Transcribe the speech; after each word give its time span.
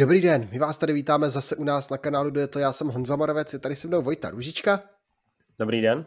Dobrý 0.00 0.20
den, 0.20 0.48
my 0.52 0.58
vás 0.58 0.78
tady 0.78 0.92
vítáme 0.92 1.30
zase 1.30 1.56
u 1.56 1.64
nás 1.64 1.90
na 1.90 1.98
kanálu, 1.98 2.30
kde 2.30 2.40
je 2.40 2.46
to 2.46 2.58
já 2.58 2.72
jsem 2.72 2.88
Honza 2.88 3.16
Moravec, 3.16 3.52
je 3.52 3.58
tady 3.58 3.76
se 3.76 3.88
mnou 3.88 4.02
Vojta 4.02 4.30
Ružička. 4.30 4.80
Dobrý 5.58 5.80
den. 5.80 6.06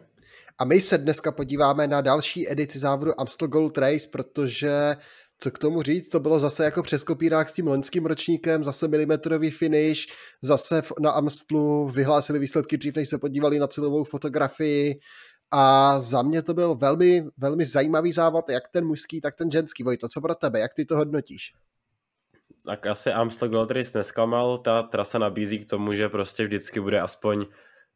A 0.58 0.64
my 0.64 0.80
se 0.80 0.98
dneska 0.98 1.32
podíváme 1.32 1.86
na 1.86 2.00
další 2.00 2.50
edici 2.50 2.78
závodu 2.78 3.20
Amstel 3.20 3.48
Gold 3.48 3.78
Race, 3.78 4.08
protože 4.12 4.96
co 5.38 5.50
k 5.50 5.58
tomu 5.58 5.82
říct, 5.82 6.08
to 6.08 6.20
bylo 6.20 6.40
zase 6.40 6.64
jako 6.64 6.82
přes 6.82 7.04
kopírák 7.04 7.48
s 7.48 7.52
tím 7.52 7.66
loňským 7.66 8.06
ročníkem, 8.06 8.64
zase 8.64 8.88
milimetrový 8.88 9.50
finish, 9.50 10.06
zase 10.42 10.82
na 11.00 11.10
Amstlu 11.10 11.88
vyhlásili 11.88 12.38
výsledky 12.38 12.76
dřív, 12.76 12.96
než 12.96 13.08
se 13.08 13.18
podívali 13.18 13.58
na 13.58 13.66
celovou 13.66 14.04
fotografii 14.04 14.98
a 15.50 16.00
za 16.00 16.22
mě 16.22 16.42
to 16.42 16.54
byl 16.54 16.74
velmi, 16.74 17.24
velmi 17.36 17.64
zajímavý 17.64 18.12
závod, 18.12 18.48
jak 18.48 18.68
ten 18.68 18.86
mužský, 18.86 19.20
tak 19.20 19.34
ten 19.36 19.50
ženský. 19.50 19.82
Vojto, 19.82 20.08
co 20.08 20.20
pro 20.20 20.34
tebe, 20.34 20.60
jak 20.60 20.74
ty 20.74 20.84
to 20.84 20.96
hodnotíš? 20.96 21.52
Tak 22.66 22.86
asi 22.86 23.12
Amstel 23.12 23.48
Gold 23.48 23.70
Race 23.70 23.98
nesklamal, 23.98 24.58
ta 24.58 24.82
trasa 24.82 25.18
nabízí 25.18 25.58
k 25.58 25.70
tomu, 25.70 25.94
že 25.94 26.08
prostě 26.08 26.44
vždycky 26.44 26.80
bude 26.80 27.00
aspoň 27.00 27.46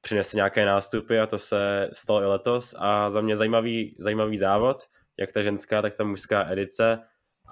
přinese 0.01 0.37
nějaké 0.37 0.67
nástupy 0.67 1.21
a 1.21 1.27
to 1.27 1.39
se 1.39 1.89
stalo 1.93 2.23
i 2.23 2.27
letos. 2.27 2.75
A 2.79 3.11
za 3.11 3.21
mě 3.21 3.37
zajímavý, 3.37 3.97
zajímavý 3.99 4.37
závod, 4.37 4.83
jak 5.17 5.33
ta 5.33 5.43
ženská, 5.43 5.83
tak 5.83 5.95
ta 5.95 6.05
mužská 6.05 6.51
edice. 6.51 6.99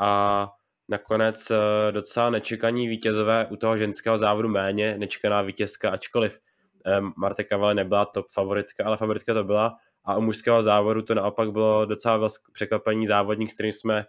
A 0.01 0.51
nakonec 0.88 1.51
eh, 1.51 1.93
docela 1.93 2.30
nečekaní 2.30 2.88
vítězové 2.88 3.46
u 3.46 3.57
toho 3.57 3.77
ženského 3.77 4.19
závodu 4.19 4.48
méně, 4.48 4.98
nečekaná 4.98 5.43
vítězka, 5.43 5.91
ačkoliv 5.91 6.38
eh, 6.87 7.01
Marte 7.16 7.45
Cavalli 7.45 7.74
nebyla 7.74 8.04
top 8.04 8.26
favoritka, 8.30 8.85
ale 8.85 8.96
favoritka 8.96 9.35
to 9.35 9.45
byla. 9.45 9.76
A 10.04 10.16
u 10.16 10.21
mužského 10.21 10.63
závodu 10.63 11.02
to 11.02 11.15
naopak 11.15 11.52
bylo 11.52 11.87
docela 11.87 12.29
překvapení 12.52 13.07
závodník, 13.07 13.51
s 13.51 13.54
kterým 13.54 13.73
jsme 13.73 14.04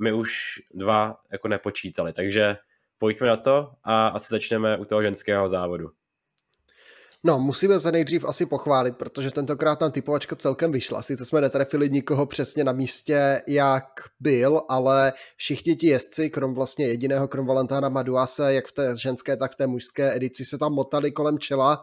my 0.00 0.12
už 0.12 0.32
dva 0.74 1.16
jako 1.32 1.48
nepočítali, 1.48 2.12
takže 2.12 2.56
pojďme 2.98 3.26
na 3.26 3.36
to 3.36 3.72
a 3.84 4.08
asi 4.08 4.26
začneme 4.30 4.78
u 4.78 4.84
toho 4.84 5.02
ženského 5.02 5.48
závodu. 5.48 5.90
No, 7.24 7.40
musíme 7.40 7.80
se 7.80 7.92
nejdřív 7.92 8.24
asi 8.24 8.46
pochválit, 8.46 8.96
protože 8.96 9.30
tentokrát 9.30 9.80
nám 9.80 9.92
typovačka 9.92 10.36
celkem 10.36 10.72
vyšla. 10.72 11.02
Sice 11.02 11.26
jsme 11.26 11.40
netrefili 11.40 11.90
nikoho 11.90 12.26
přesně 12.26 12.64
na 12.64 12.72
místě, 12.72 13.42
jak 13.46 13.84
byl, 14.20 14.62
ale 14.68 15.12
všichni 15.36 15.76
ti 15.76 15.86
jezdci, 15.86 16.30
krom 16.30 16.54
vlastně 16.54 16.86
jediného, 16.86 17.28
krom 17.28 17.46
Valentána 17.46 17.88
Maduase, 17.88 18.54
jak 18.54 18.66
v 18.66 18.72
té 18.72 18.96
ženské, 18.96 19.36
tak 19.36 19.52
v 19.52 19.56
té 19.56 19.66
mužské 19.66 20.16
edici 20.16 20.44
se 20.44 20.58
tam 20.58 20.72
motali 20.72 21.12
kolem 21.12 21.38
čela, 21.38 21.82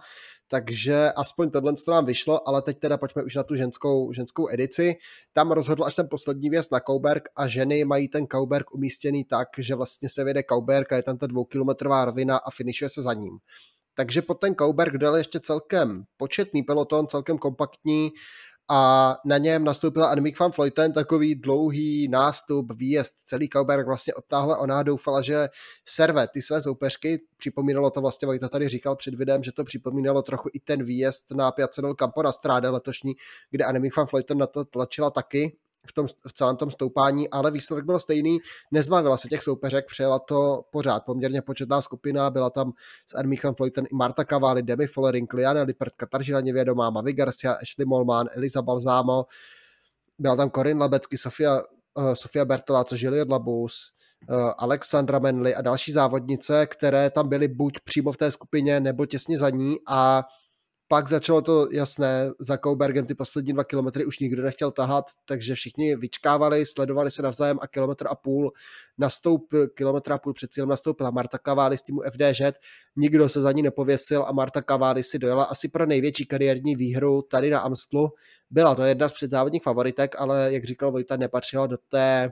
takže 0.53 1.11
aspoň 1.11 1.49
tohle 1.49 1.73
to 1.85 1.91
nám 1.91 2.05
vyšlo, 2.05 2.47
ale 2.47 2.61
teď 2.61 2.79
teda 2.79 2.97
pojďme 2.97 3.23
už 3.23 3.35
na 3.35 3.43
tu 3.43 3.55
ženskou, 3.55 4.11
ženskou 4.11 4.49
edici. 4.49 4.95
Tam 5.33 5.51
rozhodl 5.51 5.83
až 5.83 5.95
ten 5.95 6.07
poslední 6.09 6.49
věc 6.49 6.69
na 6.69 6.79
Kauberg 6.79 7.23
a 7.35 7.47
ženy 7.47 7.85
mají 7.85 8.07
ten 8.07 8.27
Kauberg 8.27 8.73
umístěný 8.73 9.23
tak, 9.23 9.47
že 9.57 9.75
vlastně 9.75 10.09
se 10.09 10.23
vede 10.23 10.43
Kauberg 10.43 10.91
a 10.91 10.95
je 10.95 11.03
tam 11.03 11.17
ta 11.17 11.27
dvoukilometrová 11.27 12.05
rovina 12.05 12.37
a 12.37 12.51
finišuje 12.51 12.89
se 12.89 13.01
za 13.01 13.13
ním. 13.13 13.37
Takže 13.93 14.21
pod 14.21 14.33
ten 14.33 14.55
Kauberg 14.55 14.97
dal 14.97 15.17
ještě 15.17 15.39
celkem 15.39 16.03
početný 16.17 16.63
peloton, 16.63 17.07
celkem 17.07 17.37
kompaktní 17.37 18.11
a 18.69 19.15
na 19.25 19.37
něm 19.37 19.63
nastoupila 19.63 20.07
Annemiek 20.07 20.39
van 20.39 20.51
Vleuten, 20.57 20.93
takový 20.93 21.35
dlouhý 21.35 22.07
nástup, 22.07 22.71
výjezd, 22.75 23.13
celý 23.25 23.49
Kauberg 23.49 23.87
vlastně 23.87 24.13
odtáhla, 24.13 24.57
ona 24.57 24.83
doufala, 24.83 25.21
že 25.21 25.49
serve 25.85 26.27
ty 26.27 26.41
své 26.41 26.61
soupeřky, 26.61 27.21
připomínalo 27.37 27.89
to 27.89 28.01
vlastně, 28.01 28.25
Vojta 28.25 28.49
tady 28.49 28.69
říkal 28.69 28.95
před 28.95 29.15
videem, 29.15 29.43
že 29.43 29.51
to 29.51 29.63
připomínalo 29.63 30.21
trochu 30.21 30.49
i 30.53 30.59
ten 30.59 30.83
výjezd 30.83 31.31
na 31.31 31.51
del 31.81 31.95
Campo 31.95 32.23
na 32.23 32.31
Stráde 32.31 32.69
letošní, 32.69 33.13
kde 33.51 33.65
Annemiek 33.65 33.97
van 33.97 34.07
Vleuten 34.11 34.37
na 34.37 34.47
to 34.47 34.65
tlačila 34.65 35.09
taky, 35.09 35.57
v, 35.87 35.93
tom, 35.93 36.07
v 36.27 36.33
celém 36.33 36.57
tom 36.57 36.71
stoupání, 36.71 37.29
ale 37.29 37.51
výsledek 37.51 37.85
byl 37.85 37.99
stejný, 37.99 38.39
nezbavila 38.71 39.17
se 39.17 39.27
těch 39.27 39.43
soupeřek, 39.43 39.85
přejela 39.87 40.19
to 40.19 40.63
pořád, 40.71 41.05
poměrně 41.05 41.41
početná 41.41 41.81
skupina, 41.81 42.29
byla 42.29 42.49
tam 42.49 42.71
s 43.05 43.15
Armichem 43.15 43.55
Floyten 43.55 43.85
i 43.91 43.95
Marta 43.95 44.23
Cavalli, 44.23 44.63
Demi 44.63 44.87
Follering, 44.87 45.33
Liane 45.33 45.61
Lippert, 45.61 45.93
Kataržina 45.97 46.41
Nevědomá, 46.41 46.89
Mavi 46.89 47.13
Garcia, 47.13 47.53
Ashley 47.53 47.85
Molman, 47.85 48.27
Elisa 48.31 48.61
Balzámo, 48.61 49.25
byla 50.19 50.35
tam 50.35 50.51
Corinne 50.51 50.81
Labecky, 50.81 51.17
Sofia, 51.17 51.61
uh, 51.93 52.13
Sofia 52.13 52.45
Bertola, 52.45 52.83
co 52.83 52.95
Juliet 52.97 53.29
Labus, 53.29 53.91
uh, 54.29 54.51
Alexandra 54.57 55.19
Menly 55.19 55.55
a 55.55 55.61
další 55.61 55.91
závodnice, 55.91 56.65
které 56.65 57.09
tam 57.09 57.29
byly 57.29 57.47
buď 57.47 57.73
přímo 57.83 58.11
v 58.11 58.17
té 58.17 58.31
skupině 58.31 58.79
nebo 58.79 59.05
těsně 59.05 59.37
za 59.37 59.49
ní. 59.49 59.77
A 59.87 60.23
pak 60.93 61.09
začalo 61.09 61.41
to 61.41 61.67
jasné, 61.71 62.31
za 62.39 62.57
Koubergem 62.57 63.05
ty 63.05 63.15
poslední 63.15 63.53
dva 63.53 63.63
kilometry 63.63 64.05
už 64.05 64.19
nikdo 64.19 64.43
nechtěl 64.43 64.71
tahat, 64.71 65.05
takže 65.25 65.55
všichni 65.55 65.95
vyčkávali, 65.95 66.65
sledovali 66.65 67.11
se 67.11 67.21
navzájem 67.21 67.59
a 67.61 67.67
kilometr 67.67 68.07
a 68.09 68.15
půl 68.15 68.51
nastoupil, 68.97 69.67
kilometr 69.67 70.11
a 70.11 70.17
půl 70.17 70.33
před 70.33 70.51
cílem 70.51 70.69
nastoupila 70.69 71.11
Marta 71.11 71.37
Cavalli 71.37 71.77
z 71.77 71.81
týmu 71.81 72.01
FDŽ, 72.11 72.41
nikdo 72.95 73.29
se 73.29 73.41
za 73.41 73.51
ní 73.51 73.61
nepověsil 73.61 74.23
a 74.23 74.31
Marta 74.31 74.61
Cavalli 74.61 75.03
si 75.03 75.19
dojela 75.19 75.43
asi 75.43 75.67
pro 75.67 75.85
největší 75.85 76.25
kariérní 76.25 76.75
výhru 76.75 77.21
tady 77.21 77.49
na 77.49 77.59
Amstlu. 77.59 78.09
Byla 78.49 78.75
to 78.75 78.83
jedna 78.83 79.09
z 79.09 79.13
předzávodních 79.13 79.63
favoritek, 79.63 80.15
ale 80.19 80.53
jak 80.53 80.65
říkal 80.65 80.91
Vojta, 80.91 81.17
nepatřila 81.17 81.67
do 81.67 81.77
té 81.89 82.31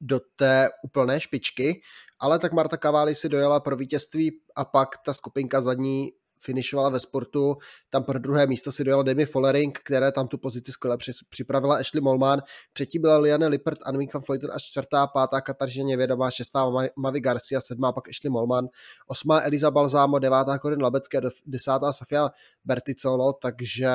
do 0.00 0.20
té 0.36 0.68
úplné 0.84 1.20
špičky, 1.20 1.80
ale 2.20 2.38
tak 2.38 2.52
Marta 2.52 2.76
Cavalli 2.76 3.14
si 3.14 3.28
dojela 3.28 3.60
pro 3.60 3.76
vítězství 3.76 4.40
a 4.56 4.64
pak 4.64 4.88
ta 5.04 5.14
skupinka 5.14 5.62
za 5.62 5.74
ní 5.74 6.12
finišovala 6.40 6.88
ve 6.88 7.00
sportu. 7.00 7.56
Tam 7.90 8.04
pro 8.04 8.18
druhé 8.18 8.46
místo 8.46 8.72
si 8.72 8.84
dojela 8.84 9.02
Demi 9.02 9.26
Follering, 9.26 9.78
které 9.78 10.12
tam 10.12 10.28
tu 10.28 10.38
pozici 10.38 10.72
skvěle 10.72 10.96
připravila 11.30 11.76
Ashley 11.76 12.00
Molman. 12.00 12.42
Třetí 12.72 12.98
byla 12.98 13.18
Liane 13.18 13.46
Lippert, 13.46 13.78
Annemiek 13.82 14.14
van 14.14 14.22
až 14.52 14.62
čtvrtá, 14.62 15.06
pátá 15.06 15.40
Katarzyna 15.40 15.88
Nevědomá, 15.88 16.30
šestá 16.30 16.70
Mavi 16.96 17.20
Garcia, 17.20 17.60
sedmá 17.60 17.92
pak 17.92 18.08
Ashley 18.08 18.30
Molman, 18.30 18.68
osmá 19.06 19.40
Eliza 19.40 19.70
Balzámo, 19.70 20.18
devátá 20.18 20.58
Corinne 20.58 20.84
Lebecké, 20.84 21.20
desátá 21.46 21.92
Sofia 21.92 22.30
Berticolo, 22.64 23.32
takže 23.32 23.90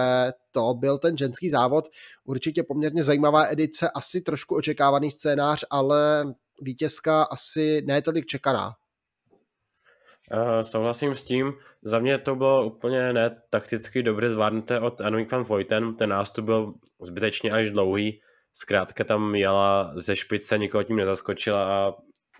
to 0.52 0.74
byl 0.74 0.98
ten 0.98 1.18
ženský 1.18 1.50
závod. 1.50 1.88
Určitě 2.24 2.64
poměrně 2.64 3.04
zajímavá 3.04 3.46
edice, 3.52 3.90
asi 3.90 4.22
trošku 4.22 4.56
očekávaný 4.56 5.12
scénář, 5.12 5.66
ale 5.70 6.26
vítězka 6.62 7.24
asi 7.24 7.82
ne 7.88 8.02
tolik 8.02 8.26
čekaná. 8.26 8.74
Uh, 10.34 10.60
souhlasím 10.62 11.16
s 11.16 11.24
tím. 11.24 11.54
Za 11.82 12.00
mě 12.00 12.18
to 12.18 12.36
bylo 12.36 12.66
úplně 12.66 13.14
ne 13.14 13.42
takticky 13.50 14.04
dobře 14.04 14.30
zvládnuté 14.30 14.80
od 14.80 15.02
Anouk 15.02 15.32
van 15.32 15.44
Vojten. 15.44 15.96
Ten 15.96 16.10
nástup 16.10 16.46
byl 16.46 16.74
zbytečně 17.02 17.52
až 17.52 17.72
dlouhý. 17.72 18.22
Zkrátka 18.54 19.04
tam 19.04 19.36
jela 19.36 19.94
ze 19.96 20.16
špice, 20.16 20.58
nikoho 20.58 20.84
tím 20.84 20.96
nezaskočila 20.96 21.64
a 21.64 21.94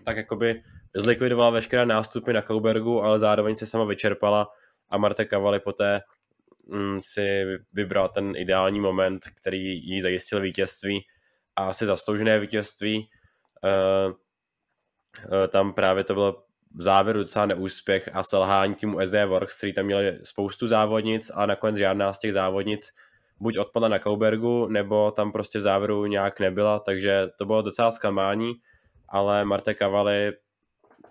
tak 0.04 0.16
jakoby 0.16 0.62
zlikvidovala 0.96 1.50
veškeré 1.50 1.86
nástupy 1.86 2.32
na 2.32 2.42
Kaubergu, 2.42 3.02
ale 3.02 3.18
zároveň 3.18 3.54
se 3.54 3.66
sama 3.66 3.84
vyčerpala 3.84 4.48
a 4.88 4.98
Marta 4.98 5.24
Cavalli 5.24 5.60
poté 5.60 6.00
mm, 6.66 6.98
si 7.02 7.44
vybral 7.72 8.08
ten 8.08 8.32
ideální 8.36 8.80
moment, 8.80 9.22
který 9.40 9.86
jí 9.86 10.00
zajistil 10.00 10.40
vítězství 10.40 11.06
a 11.56 11.68
asi 11.68 11.86
zasloužené 11.86 12.38
vítězství. 12.38 13.08
Uh, 13.64 14.12
uh, 14.12 15.46
tam 15.46 15.72
právě 15.72 16.04
to 16.04 16.14
bylo 16.14 16.45
v 16.74 16.82
závěru 16.82 17.18
docela 17.18 17.46
neúspěch 17.46 18.10
a 18.12 18.22
selhání 18.22 18.74
týmu 18.74 18.98
SD 19.06 19.14
Works, 19.26 19.56
který 19.56 19.72
tam 19.72 19.84
měli 19.84 20.18
spoustu 20.22 20.68
závodnic 20.68 21.30
a 21.34 21.46
nakonec 21.46 21.76
žádná 21.76 22.12
z 22.12 22.18
těch 22.18 22.32
závodnic 22.32 22.92
buď 23.40 23.58
odpadla 23.58 23.88
na 23.88 23.98
Kaubergu, 23.98 24.66
nebo 24.66 25.10
tam 25.10 25.32
prostě 25.32 25.58
v 25.58 25.62
závěru 25.62 26.06
nějak 26.06 26.40
nebyla, 26.40 26.78
takže 26.78 27.28
to 27.38 27.44
bylo 27.44 27.62
docela 27.62 27.90
zklamání, 27.90 28.52
ale 29.08 29.44
Marte 29.44 29.74
Cavalli 29.74 30.32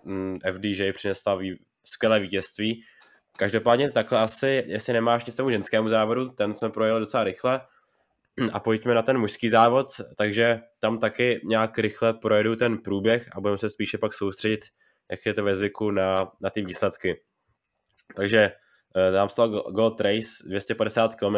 mm, 0.04 0.38
FDJ 0.52 0.92
přinesla 0.92 1.38
skvělé 1.84 2.20
vítězství. 2.20 2.82
Každopádně 3.38 3.90
takhle 3.90 4.20
asi, 4.20 4.64
jestli 4.66 4.92
nemáš 4.92 5.24
nic 5.24 5.36
tomu 5.36 5.50
ženskému 5.50 5.88
závodu, 5.88 6.28
ten 6.28 6.54
jsme 6.54 6.70
projeli 6.70 7.00
docela 7.00 7.24
rychle, 7.24 7.60
a 8.52 8.60
pojďme 8.60 8.94
na 8.94 9.02
ten 9.02 9.18
mužský 9.18 9.48
závod, 9.48 9.86
takže 10.16 10.60
tam 10.78 10.98
taky 10.98 11.40
nějak 11.44 11.78
rychle 11.78 12.14
projedu 12.14 12.56
ten 12.56 12.78
průběh 12.78 13.28
a 13.32 13.40
budeme 13.40 13.58
se 13.58 13.70
spíše 13.70 13.98
pak 13.98 14.14
soustředit 14.14 14.60
jak 15.10 15.26
je 15.26 15.34
to 15.34 15.44
ve 15.44 15.54
zvyku 15.54 15.90
na, 15.90 16.32
na 16.40 16.50
ty 16.50 16.62
výsledky. 16.62 17.20
Takže 18.16 18.52
Amstel 19.20 19.48
Gold 19.48 20.00
Race 20.00 20.28
250 20.46 21.14
km, 21.14 21.36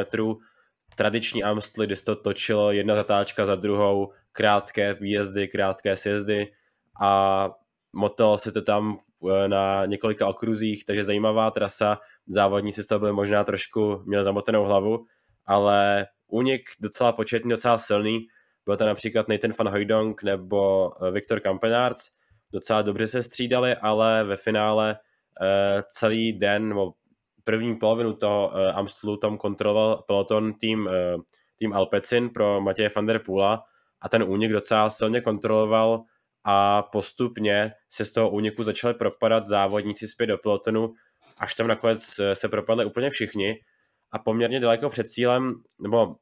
tradiční 0.96 1.42
Amstel, 1.42 1.86
kde 1.86 1.96
se 1.96 2.04
to 2.04 2.16
točilo 2.16 2.72
jedna 2.72 2.94
zatáčka 2.94 3.46
za 3.46 3.54
druhou, 3.54 4.12
krátké 4.32 4.94
výjezdy, 4.94 5.48
krátké 5.48 5.96
sjezdy 5.96 6.52
a 7.02 7.50
motalo 7.92 8.38
se 8.38 8.52
to 8.52 8.62
tam 8.62 8.98
eh, 9.30 9.48
na 9.48 9.86
několika 9.86 10.26
okruzích, 10.26 10.84
takže 10.84 11.04
zajímavá 11.04 11.50
trasa. 11.50 11.98
Závodníci 12.26 12.82
z 12.82 12.86
toho 12.86 12.98
byli 12.98 13.12
možná 13.12 13.44
trošku, 13.44 14.02
měli 14.06 14.24
zamotenou 14.24 14.64
hlavu, 14.64 15.06
ale 15.46 16.06
únik 16.26 16.62
docela 16.80 17.12
početný, 17.12 17.50
docela 17.50 17.78
silný. 17.78 18.26
Byl 18.64 18.76
to 18.76 18.86
například 18.86 19.28
Nathan 19.28 19.52
van 19.58 19.68
Hooydonk 19.68 20.22
nebo 20.22 20.90
eh, 21.06 21.10
Viktor 21.10 21.40
Kampenarts 21.40 22.10
docela 22.52 22.82
dobře 22.82 23.06
se 23.06 23.22
střídali, 23.22 23.76
ale 23.76 24.24
ve 24.24 24.36
finále 24.36 24.98
uh, 25.40 25.82
celý 25.88 26.32
den 26.32 26.68
nebo 26.68 26.92
první 27.44 27.76
polovinu 27.76 28.12
toho 28.12 28.48
uh, 28.48 28.78
Amstelu 28.78 29.16
tam 29.16 29.38
kontroloval 29.38 30.04
peloton 30.06 30.54
tým, 30.54 30.86
uh, 30.86 31.22
tým 31.58 31.72
Alpecin 31.72 32.30
pro 32.30 32.60
Matěje 32.60 32.90
van 32.96 33.06
der 33.06 33.18
Poola 33.18 33.64
a 34.00 34.08
ten 34.08 34.22
únik 34.22 34.52
docela 34.52 34.90
silně 34.90 35.20
kontroloval 35.20 36.04
a 36.44 36.82
postupně 36.82 37.72
se 37.88 38.04
z 38.04 38.12
toho 38.12 38.30
úniku 38.30 38.62
začaly 38.62 38.94
propadat 38.94 39.48
závodníci 39.48 40.08
zpět 40.08 40.26
do 40.26 40.38
pelotonu, 40.38 40.94
až 41.38 41.54
tam 41.54 41.66
nakonec 41.66 42.18
eh, 42.18 42.34
se 42.34 42.48
propadli 42.48 42.84
úplně 42.84 43.10
všichni 43.10 43.60
a 44.12 44.18
poměrně 44.18 44.60
daleko 44.60 44.88
před 44.88 45.08
cílem, 45.08 45.54
nebo 45.82 46.16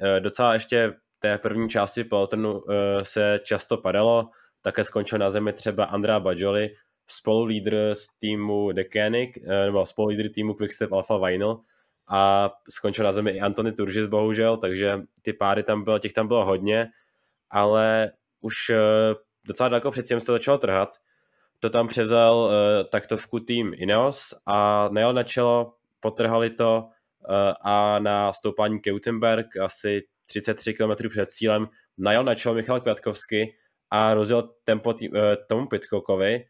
eh, 0.00 0.20
docela 0.20 0.54
ještě 0.54 0.94
té 1.18 1.38
první 1.38 1.68
části 1.68 2.04
pelotonu 2.04 2.62
eh, 2.70 3.04
se 3.04 3.40
často 3.44 3.76
padalo, 3.76 4.30
také 4.62 4.84
skončil 4.84 5.18
na 5.18 5.30
zemi 5.30 5.52
třeba 5.52 5.84
Andrea 5.84 6.20
Bajoli, 6.20 6.70
spolulídr 7.06 7.94
z 7.94 8.08
týmu 8.18 8.72
Decanic, 8.72 9.30
nebo 9.64 9.86
spolulídr 9.86 10.28
týmu 10.28 10.54
Quickstep 10.54 10.92
Alpha 10.92 11.18
Vinyl 11.18 11.60
a 12.08 12.50
skončil 12.68 13.04
na 13.04 13.12
zemi 13.12 13.30
i 13.30 13.40
Antony 13.40 13.72
Turžis 13.72 14.06
bohužel, 14.06 14.56
takže 14.56 15.00
ty 15.22 15.32
páry 15.32 15.62
tam 15.62 15.84
bylo, 15.84 15.98
těch 15.98 16.12
tam 16.12 16.28
bylo 16.28 16.44
hodně, 16.44 16.88
ale 17.50 18.12
už 18.42 18.70
docela 19.48 19.68
daleko 19.68 19.90
předtím 19.90 20.20
se 20.20 20.26
to 20.26 20.32
začalo 20.32 20.58
trhat. 20.58 20.96
To 21.60 21.70
tam 21.70 21.88
převzal 21.88 22.36
uh, 22.36 22.52
taktovku 22.90 23.40
tým 23.40 23.72
Ineos 23.76 24.34
a 24.46 24.88
nejel 24.92 25.12
na 25.12 25.22
čelo, 25.22 25.74
potrhali 26.00 26.50
to 26.50 26.84
uh, 26.84 27.52
a 27.60 27.98
na 27.98 28.32
stoupání 28.32 28.80
Keutenberg 28.80 29.56
asi 29.56 30.02
33 30.24 30.74
km 30.74 31.08
před 31.08 31.30
cílem 31.30 31.68
najel 31.98 32.24
na 32.24 32.34
čelo 32.34 32.54
Michal 32.54 32.80
Květkovsky 32.80 33.56
a 33.90 34.14
rozjel 34.14 34.50
tempo 34.64 34.92
tý, 34.92 35.08
uh, 35.08 35.18
tomu 35.48 35.66
Pitcockovi 35.66 36.44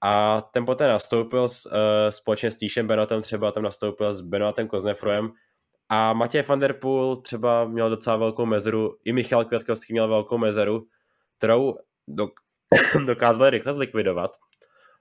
a 0.00 0.40
ten 0.40 0.64
poté 0.64 0.88
nastoupil 0.88 1.48
s, 1.48 1.66
uh, 1.66 1.72
společně 2.10 2.50
s 2.50 2.56
Týšem 2.56 2.86
Benotem 2.86 3.22
třeba 3.22 3.52
tam 3.52 3.62
nastoupil 3.62 4.12
s 4.12 4.20
Benotem 4.20 4.68
Koznefrojem 4.68 5.32
a 5.88 6.12
Matěj 6.12 6.42
van 6.42 6.60
der 6.60 6.72
Poel 6.72 7.16
třeba 7.16 7.64
měl 7.64 7.90
docela 7.90 8.16
velkou 8.16 8.46
mezeru, 8.46 8.96
i 9.04 9.12
Michal 9.12 9.44
Květkovský 9.44 9.92
měl 9.92 10.08
velkou 10.08 10.38
mezeru, 10.38 10.86
kterou 11.38 11.74
dok- 12.08 12.34
dokázali 13.06 13.50
rychle 13.50 13.72
zlikvidovat. 13.72 14.36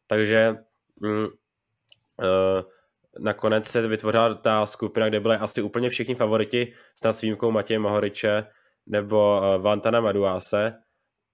Takže 0.08 0.56
mm, 1.02 1.26
uh, 1.26 1.28
nakonec 3.20 3.68
se 3.68 3.88
vytvořila 3.88 4.34
ta 4.34 4.66
skupina, 4.66 5.10
kde 5.10 5.20
byly 5.20 5.36
asi 5.36 5.62
úplně 5.62 5.90
všichni 5.90 6.16
favoriti, 6.16 6.74
snad 6.96 7.14
s 7.14 7.22
výjimkou 7.22 7.52
Matěje 7.52 7.80
Mohoriče 7.80 8.48
nebo 8.86 9.40
uh, 9.40 9.62
Valentana 9.62 10.02
Maduase. 10.02 10.74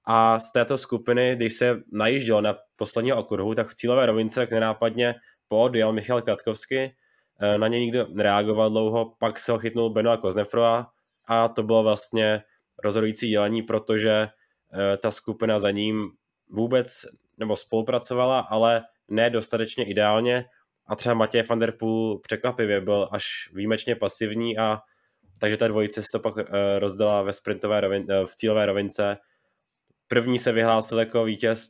A 0.06 0.40
z 0.40 0.52
této 0.52 0.78
skupiny, 0.78 1.36
když 1.36 1.54
se 1.54 1.80
najížděl 1.94 2.42
na 2.42 2.58
posledního 2.76 3.18
okruhu, 3.18 3.56
tak 3.56 3.68
v 3.68 3.76
cílové 3.76 4.06
rovince 4.06 4.42
jak 4.42 4.52
nenápadně 4.52 5.16
poodjel 5.48 5.94
Michal 5.94 6.22
Katkovsky, 6.22 6.96
uh, 7.42 7.58
na 7.58 7.68
něj 7.68 7.82
nikdo 7.82 8.08
nereagoval 8.10 8.70
dlouho, 8.70 9.14
pak 9.20 9.40
se 9.40 9.52
ho 9.52 9.60
chytnul 9.60 9.90
Benoa 9.90 10.18
Koznefroa 10.18 10.92
a 11.26 11.48
to 11.48 11.64
bylo 11.64 11.84
vlastně 11.84 12.44
rozhodující 12.84 13.30
dělení, 13.30 13.62
protože 13.62 14.28
uh, 14.28 14.80
ta 14.98 15.12
skupina 15.12 15.60
za 15.60 15.72
ním 15.72 16.12
vůbec 16.50 17.06
nebo 17.38 17.56
spolupracovala, 17.56 18.40
ale 18.40 18.84
ne 19.10 19.30
dostatečně 19.30 19.86
ideálně. 19.86 20.46
A 20.88 20.96
třeba 20.96 21.16
Matěj 21.16 21.44
van 21.44 21.60
der 21.60 21.74
Poel 21.80 22.20
překvapivě 22.20 22.82
byl 22.82 23.10
až 23.12 23.24
výjimečně 23.54 23.96
pasivní 23.96 24.58
a 24.58 24.80
takže 25.40 25.58
ta 25.58 25.68
dvojice 25.68 26.02
se 26.02 26.08
to 26.12 26.20
pak 26.20 26.36
uh, 26.36 26.44
rozdala 26.80 27.22
ve 27.22 27.34
sprintové 27.34 27.82
rovin, 27.82 28.08
v 28.26 28.36
cílové 28.36 28.66
rovince. 28.66 29.18
První 30.12 30.40
se 30.40 30.52
vyhlásil 30.52 31.00
jako 31.00 31.24
vítěz 31.24 31.70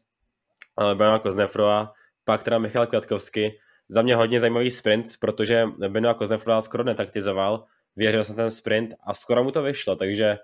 uh, 0.81 0.93
Benoit 0.93 1.21
Koznefroa, 1.21 1.93
pak 2.25 2.43
teda 2.43 2.59
Michal 2.59 2.87
Květkovský. 2.87 3.51
Za 3.89 4.01
mě 4.01 4.15
hodně 4.15 4.39
zajímavý 4.39 4.71
sprint, 4.71 5.07
protože 5.19 5.65
Benoit 5.87 6.17
Koznefroa 6.17 6.61
skoro 6.61 6.83
netaktizoval, 6.83 7.65
věřil 7.95 8.23
jsem 8.23 8.35
ten 8.35 8.51
sprint 8.51 8.93
a 9.03 9.13
skoro 9.13 9.43
mu 9.43 9.51
to 9.51 9.61
vyšlo, 9.61 9.95
takže 9.95 10.37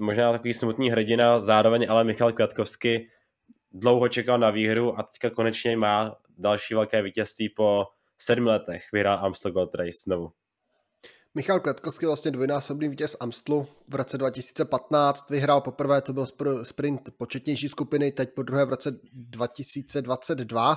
možná 0.00 0.32
takový 0.32 0.54
smutný 0.54 0.90
hrdina, 0.90 1.40
zároveň 1.40 1.86
ale 1.88 2.04
Michal 2.04 2.32
Květkovský 2.32 3.08
dlouho 3.72 4.08
čekal 4.08 4.38
na 4.38 4.50
výhru 4.50 4.98
a 4.98 5.02
teďka 5.02 5.30
konečně 5.30 5.76
má 5.76 6.16
další 6.38 6.74
velké 6.74 7.02
vítězství 7.02 7.48
po 7.48 7.86
sedmi 8.18 8.48
letech. 8.48 8.84
Vyhrál 8.92 9.18
Amstel 9.18 9.52
Gold 9.52 9.74
Race 9.74 9.98
znovu. 10.04 10.32
Michal 11.34 11.60
Kvetkovský 11.60 12.06
vlastně 12.06 12.30
dvojnásobný 12.30 12.88
vítěz 12.88 13.16
Amstlu 13.20 13.66
v 13.88 13.94
roce 13.94 14.18
2015, 14.18 15.30
vyhrál 15.30 15.60
poprvé, 15.60 16.02
to 16.02 16.12
byl 16.12 16.26
sprint 16.62 17.10
početnější 17.16 17.68
skupiny, 17.68 18.12
teď 18.12 18.34
po 18.34 18.42
druhé 18.42 18.64
v 18.64 18.68
roce 18.68 18.98
2022 19.12 20.76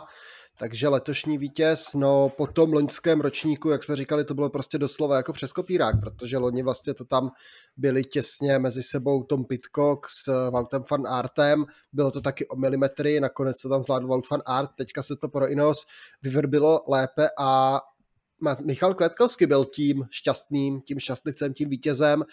takže 0.58 0.88
letošní 0.88 1.38
vítěz, 1.38 1.94
no 1.94 2.30
po 2.30 2.48
tom 2.48 2.74
loňském 2.74 3.22
ročníku, 3.22 3.70
jak 3.70 3.84
jsme 3.84 3.96
říkali, 3.96 4.26
to 4.26 4.34
bylo 4.34 4.50
prostě 4.50 4.78
doslova 4.78 5.16
jako 5.16 5.34
přes 5.34 5.52
kopírák, 5.52 6.00
protože 6.00 6.38
loni 6.38 6.64
vlastně 6.64 6.94
to 6.94 7.06
tam 7.06 7.32
byli 7.78 8.04
těsně 8.04 8.60
mezi 8.60 8.84
sebou 8.84 9.24
Tom 9.24 9.46
Pitcock 9.46 10.06
s 10.10 10.50
Voutem 10.50 10.84
Van 10.92 11.08
Artem, 11.08 11.66
bylo 11.94 12.12
to 12.12 12.22
taky 12.22 12.48
o 12.48 12.56
milimetry, 12.56 13.20
nakonec 13.20 13.62
to 13.62 13.70
tam 13.70 13.84
zvládl 13.84 14.08
Wout 14.08 14.30
Van 14.30 14.42
Art, 14.46 14.72
teďka 14.78 15.04
se 15.04 15.16
to 15.16 15.30
pro 15.30 15.50
Inos 15.50 15.86
vyvrbilo 16.22 16.84
lépe 16.88 17.30
a 17.40 17.82
Michal 18.66 18.94
Kvetkovský 18.94 19.46
byl 19.46 19.66
tím 19.66 20.06
šťastným, 20.12 20.82
tím 20.82 21.00
šťastlivcem, 21.00 21.54
tím 21.54 21.70
vítězem 21.70 22.24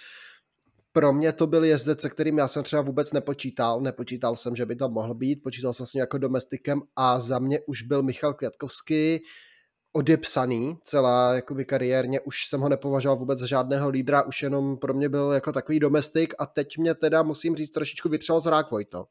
pro 0.93 1.13
mě 1.13 1.33
to 1.33 1.47
byl 1.47 1.65
jezdec, 1.65 2.01
se 2.01 2.11
kterým 2.11 2.39
já 2.39 2.49
jsem 2.49 2.63
třeba 2.63 2.83
vůbec 2.83 3.13
nepočítal. 3.13 3.81
Nepočítal 3.81 4.37
jsem, 4.37 4.57
že 4.57 4.67
by 4.67 4.77
tam 4.77 4.93
mohl 4.93 5.15
být, 5.15 5.43
počítal 5.43 5.73
jsem 5.73 5.87
s 5.87 5.95
ním 5.95 6.01
jako 6.01 6.19
domestikem 6.19 6.83
a 6.97 7.21
za 7.21 7.39
mě 7.39 7.61
už 7.67 7.83
byl 7.83 8.03
Michal 8.03 8.35
Květkovský 8.35 9.21
odepsaný 9.93 10.79
celá 10.83 11.35
jakoby 11.35 11.65
kariérně, 11.65 12.21
už 12.21 12.47
jsem 12.47 12.61
ho 12.61 12.69
nepovažoval 12.69 13.17
vůbec 13.17 13.39
za 13.39 13.47
žádného 13.47 13.89
lídra, 13.89 14.23
už 14.23 14.43
jenom 14.43 14.77
pro 14.77 14.95
mě 14.95 15.09
byl 15.09 15.31
jako 15.31 15.53
takový 15.53 15.81
domestik 15.81 16.35
a 16.39 16.47
teď 16.47 16.79
mě 16.79 16.95
teda 16.95 17.23
musím 17.23 17.57
říct 17.57 17.73
trošičku 17.73 18.09
vytřel 18.09 18.41
zrák 18.41 18.71
Vojto. 18.71 19.07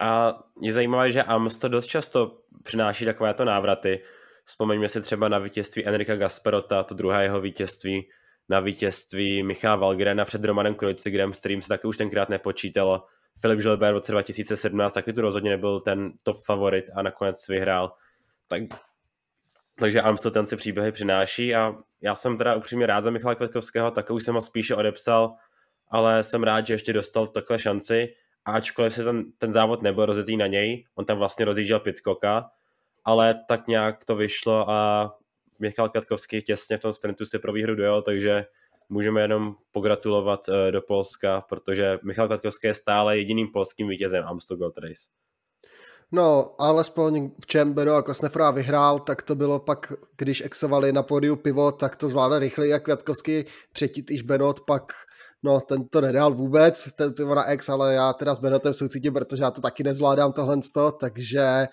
A 0.00 0.38
je 0.60 0.72
zajímavé, 0.72 1.10
že 1.10 1.22
Amstel 1.22 1.70
dost 1.70 1.86
často 1.86 2.38
přináší 2.62 3.04
takovéto 3.04 3.44
návraty. 3.44 4.00
Vzpomeňme 4.44 4.88
si 4.88 5.00
třeba 5.00 5.28
na 5.28 5.38
vítězství 5.38 5.86
Enrika 5.86 6.16
Gasperota, 6.16 6.82
to 6.82 6.94
druhé 6.94 7.22
jeho 7.22 7.40
vítězství, 7.40 8.08
na 8.48 8.60
vítězství 8.60 9.42
Michala 9.42 9.76
Valgrena 9.76 10.24
před 10.24 10.44
Romanem 10.44 10.74
Krojcigrem, 10.74 11.34
s 11.34 11.38
kterým 11.38 11.62
se 11.62 11.68
taky 11.68 11.86
už 11.86 11.96
tenkrát 11.96 12.28
nepočítalo. 12.28 13.04
Filip 13.40 13.60
Žilber 13.60 13.92
v 13.92 13.96
roce 13.96 14.12
2017 14.12 14.92
taky 14.92 15.12
tu 15.12 15.20
rozhodně 15.20 15.50
nebyl 15.50 15.80
ten 15.80 16.12
top 16.22 16.44
favorit 16.44 16.84
a 16.94 17.02
nakonec 17.02 17.48
vyhrál. 17.48 17.92
Tak, 18.48 18.62
takže 19.78 20.00
Amstel 20.00 20.46
si 20.46 20.56
příběhy 20.56 20.92
přináší 20.92 21.54
a 21.54 21.74
já 22.00 22.14
jsem 22.14 22.38
teda 22.38 22.54
upřímně 22.54 22.86
rád 22.86 23.04
za 23.04 23.10
Michala 23.10 23.34
Kvetkovského, 23.34 23.90
tak 23.90 24.10
už 24.10 24.24
jsem 24.24 24.34
ho 24.34 24.40
spíše 24.40 24.74
odepsal, 24.74 25.34
ale 25.88 26.22
jsem 26.22 26.42
rád, 26.42 26.66
že 26.66 26.74
ještě 26.74 26.92
dostal 26.92 27.26
takhle 27.26 27.58
šanci 27.58 28.14
a 28.44 28.52
ačkoliv 28.52 28.94
se 28.94 29.04
ten, 29.04 29.24
ten 29.38 29.52
závod 29.52 29.82
nebyl 29.82 30.06
rozjetý 30.06 30.36
na 30.36 30.46
něj, 30.46 30.84
on 30.94 31.04
tam 31.04 31.18
vlastně 31.18 31.44
rozjížděl 31.44 31.80
Pitcocka, 31.80 32.50
ale 33.04 33.34
tak 33.48 33.66
nějak 33.66 34.04
to 34.04 34.16
vyšlo 34.16 34.70
a 34.70 35.10
Michal 35.58 35.88
Katkovský 35.88 36.42
těsně 36.42 36.76
v 36.76 36.80
tom 36.80 36.92
sprintu 36.92 37.26
si 37.26 37.38
pro 37.38 37.52
výhru 37.52 37.74
dojel, 37.74 38.02
takže 38.02 38.46
můžeme 38.88 39.20
jenom 39.20 39.54
pogratulovat 39.72 40.48
eh, 40.48 40.72
do 40.72 40.82
Polska, 40.82 41.40
protože 41.40 41.98
Michal 42.02 42.28
Katkovský 42.28 42.66
je 42.66 42.74
stále 42.74 43.18
jediným 43.18 43.48
polským 43.52 43.88
vítězem 43.88 44.24
Amstel 44.24 44.56
Gold 44.56 44.78
Race. 44.78 45.02
No, 46.12 46.54
alespoň 46.58 47.30
v 47.42 47.46
čem 47.46 47.72
Beno 47.72 47.94
a 47.94 48.02
Kosnefra 48.02 48.50
vyhrál, 48.50 48.98
tak 48.98 49.22
to 49.22 49.34
bylo 49.34 49.60
pak, 49.60 49.92
když 50.18 50.40
exovali 50.44 50.92
na 50.92 51.02
pódiu 51.02 51.36
pivo, 51.36 51.72
tak 51.72 51.96
to 51.96 52.08
zvládl 52.08 52.38
rychleji 52.38 52.70
jak 52.70 52.82
Květkovský, 52.82 53.44
třetí 53.72 54.02
týž 54.02 54.22
Benot, 54.22 54.60
pak 54.60 54.92
no, 55.42 55.60
ten 55.60 55.88
to 55.88 56.00
nedal 56.00 56.34
vůbec, 56.34 56.88
ten 56.92 57.12
pivo 57.12 57.34
na 57.34 57.44
ex, 57.44 57.68
ale 57.68 57.94
já 57.94 58.12
teda 58.12 58.34
s 58.34 58.38
Benotem 58.38 58.74
soucítím, 58.74 59.12
protože 59.12 59.42
já 59.42 59.50
to 59.50 59.60
taky 59.60 59.82
nezvládám 59.82 60.32
tohle, 60.32 60.56
takže 61.00 61.66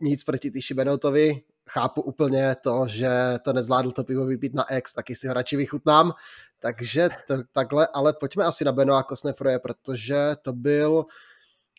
nic 0.00 0.24
proti 0.24 0.50
Týši 0.50 0.74
Benotovi, 0.74 1.42
chápu 1.68 2.02
úplně 2.02 2.56
to, 2.62 2.84
že 2.86 3.10
to 3.42 3.52
nezvládl 3.52 3.92
to 3.92 4.04
pivo 4.04 4.26
vypít 4.26 4.54
na 4.54 4.72
ex, 4.72 4.94
taky 4.94 5.14
si 5.14 5.28
ho 5.28 5.34
radši 5.34 5.56
vychutnám. 5.56 6.12
Takže 6.58 7.08
to, 7.26 7.34
takhle, 7.52 7.88
ale 7.92 8.12
pojďme 8.12 8.44
asi 8.44 8.64
na 8.64 8.72
Benoa 8.72 9.02
Kosnefroje, 9.02 9.58
protože 9.58 10.36
to 10.42 10.52
byl 10.52 11.04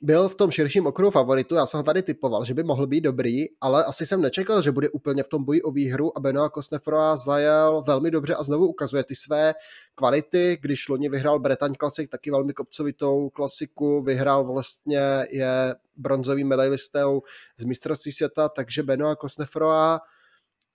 byl 0.01 0.29
v 0.29 0.35
tom 0.35 0.51
širším 0.51 0.87
okruhu 0.87 1.11
favoritu, 1.11 1.55
já 1.55 1.65
jsem 1.65 1.77
ho 1.77 1.83
tady 1.83 2.03
typoval, 2.03 2.45
že 2.45 2.53
by 2.53 2.63
mohl 2.63 2.87
být 2.87 3.01
dobrý, 3.01 3.45
ale 3.61 3.83
asi 3.83 4.05
jsem 4.05 4.21
nečekal, 4.21 4.61
že 4.61 4.71
bude 4.71 4.89
úplně 4.89 5.23
v 5.23 5.27
tom 5.27 5.43
boji 5.43 5.61
o 5.61 5.71
výhru 5.71 6.17
a 6.17 6.19
Benoit 6.19 6.51
Kosnefroa 6.51 7.17
zajel 7.17 7.83
velmi 7.87 8.11
dobře 8.11 8.35
a 8.35 8.43
znovu 8.43 8.67
ukazuje 8.67 9.03
ty 9.03 9.15
své 9.15 9.53
kvality, 9.95 10.57
když 10.61 10.89
loni 10.89 11.09
vyhrál 11.09 11.39
Bretaň 11.39 11.73
Classic, 11.79 12.09
taky 12.09 12.31
velmi 12.31 12.53
kopcovitou 12.53 13.29
klasiku, 13.29 14.01
vyhrál 14.01 14.43
vlastně 14.43 15.25
je 15.29 15.75
bronzovým 15.95 16.47
medailistou 16.47 17.21
z 17.57 17.63
mistrovství 17.63 18.11
světa, 18.11 18.49
takže 18.49 18.83
Benoit 18.83 19.17
Kosnefroa 19.17 19.99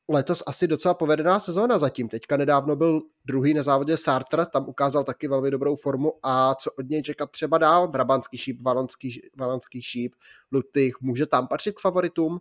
letos 0.09 0.43
asi 0.47 0.67
docela 0.67 0.95
povedená 0.95 1.41
sezóna 1.41 1.79
zatím. 1.79 2.09
Teďka 2.09 2.37
nedávno 2.37 2.77
byl 2.77 3.03
druhý 3.25 3.55
na 3.55 3.63
závodě 3.63 3.97
Sartre, 3.97 4.47
tam 4.47 4.69
ukázal 4.69 5.05
taky 5.05 5.29
velmi 5.29 5.51
dobrou 5.51 5.77
formu 5.77 6.13
a 6.23 6.55
co 6.55 6.71
od 6.79 6.89
něj 6.89 7.03
čekat 7.03 7.31
třeba 7.31 7.59
dál? 7.59 7.89
Brabantský 7.89 8.39
šíp, 8.39 8.63
Valonský, 8.63 9.21
Valonský 9.37 9.83
šíp, 9.83 10.15
Lutych, 10.53 11.01
může 11.01 11.27
tam 11.27 11.49
patřit 11.49 11.75
k 11.75 11.81
favoritům? 11.81 12.41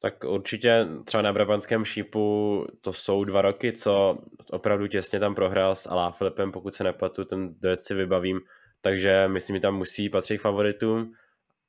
Tak 0.00 0.24
určitě 0.24 0.86
třeba 1.04 1.22
na 1.22 1.32
Brabantském 1.32 1.84
šípu 1.84 2.66
to 2.80 2.92
jsou 2.92 3.24
dva 3.24 3.42
roky, 3.42 3.72
co 3.72 4.18
opravdu 4.50 4.86
těsně 4.86 5.20
tam 5.20 5.34
prohrál 5.34 5.74
s 5.74 5.86
Alá 5.86 6.10
Filipem, 6.10 6.52
pokud 6.52 6.74
se 6.74 6.84
nepletu, 6.84 7.24
ten 7.24 7.54
dojezd 7.60 7.82
si 7.82 7.94
vybavím, 7.94 8.40
takže 8.80 9.28
myslím, 9.28 9.56
že 9.56 9.60
tam 9.60 9.76
musí 9.76 10.08
patřit 10.08 10.38
k 10.38 10.40
favoritům, 10.40 11.12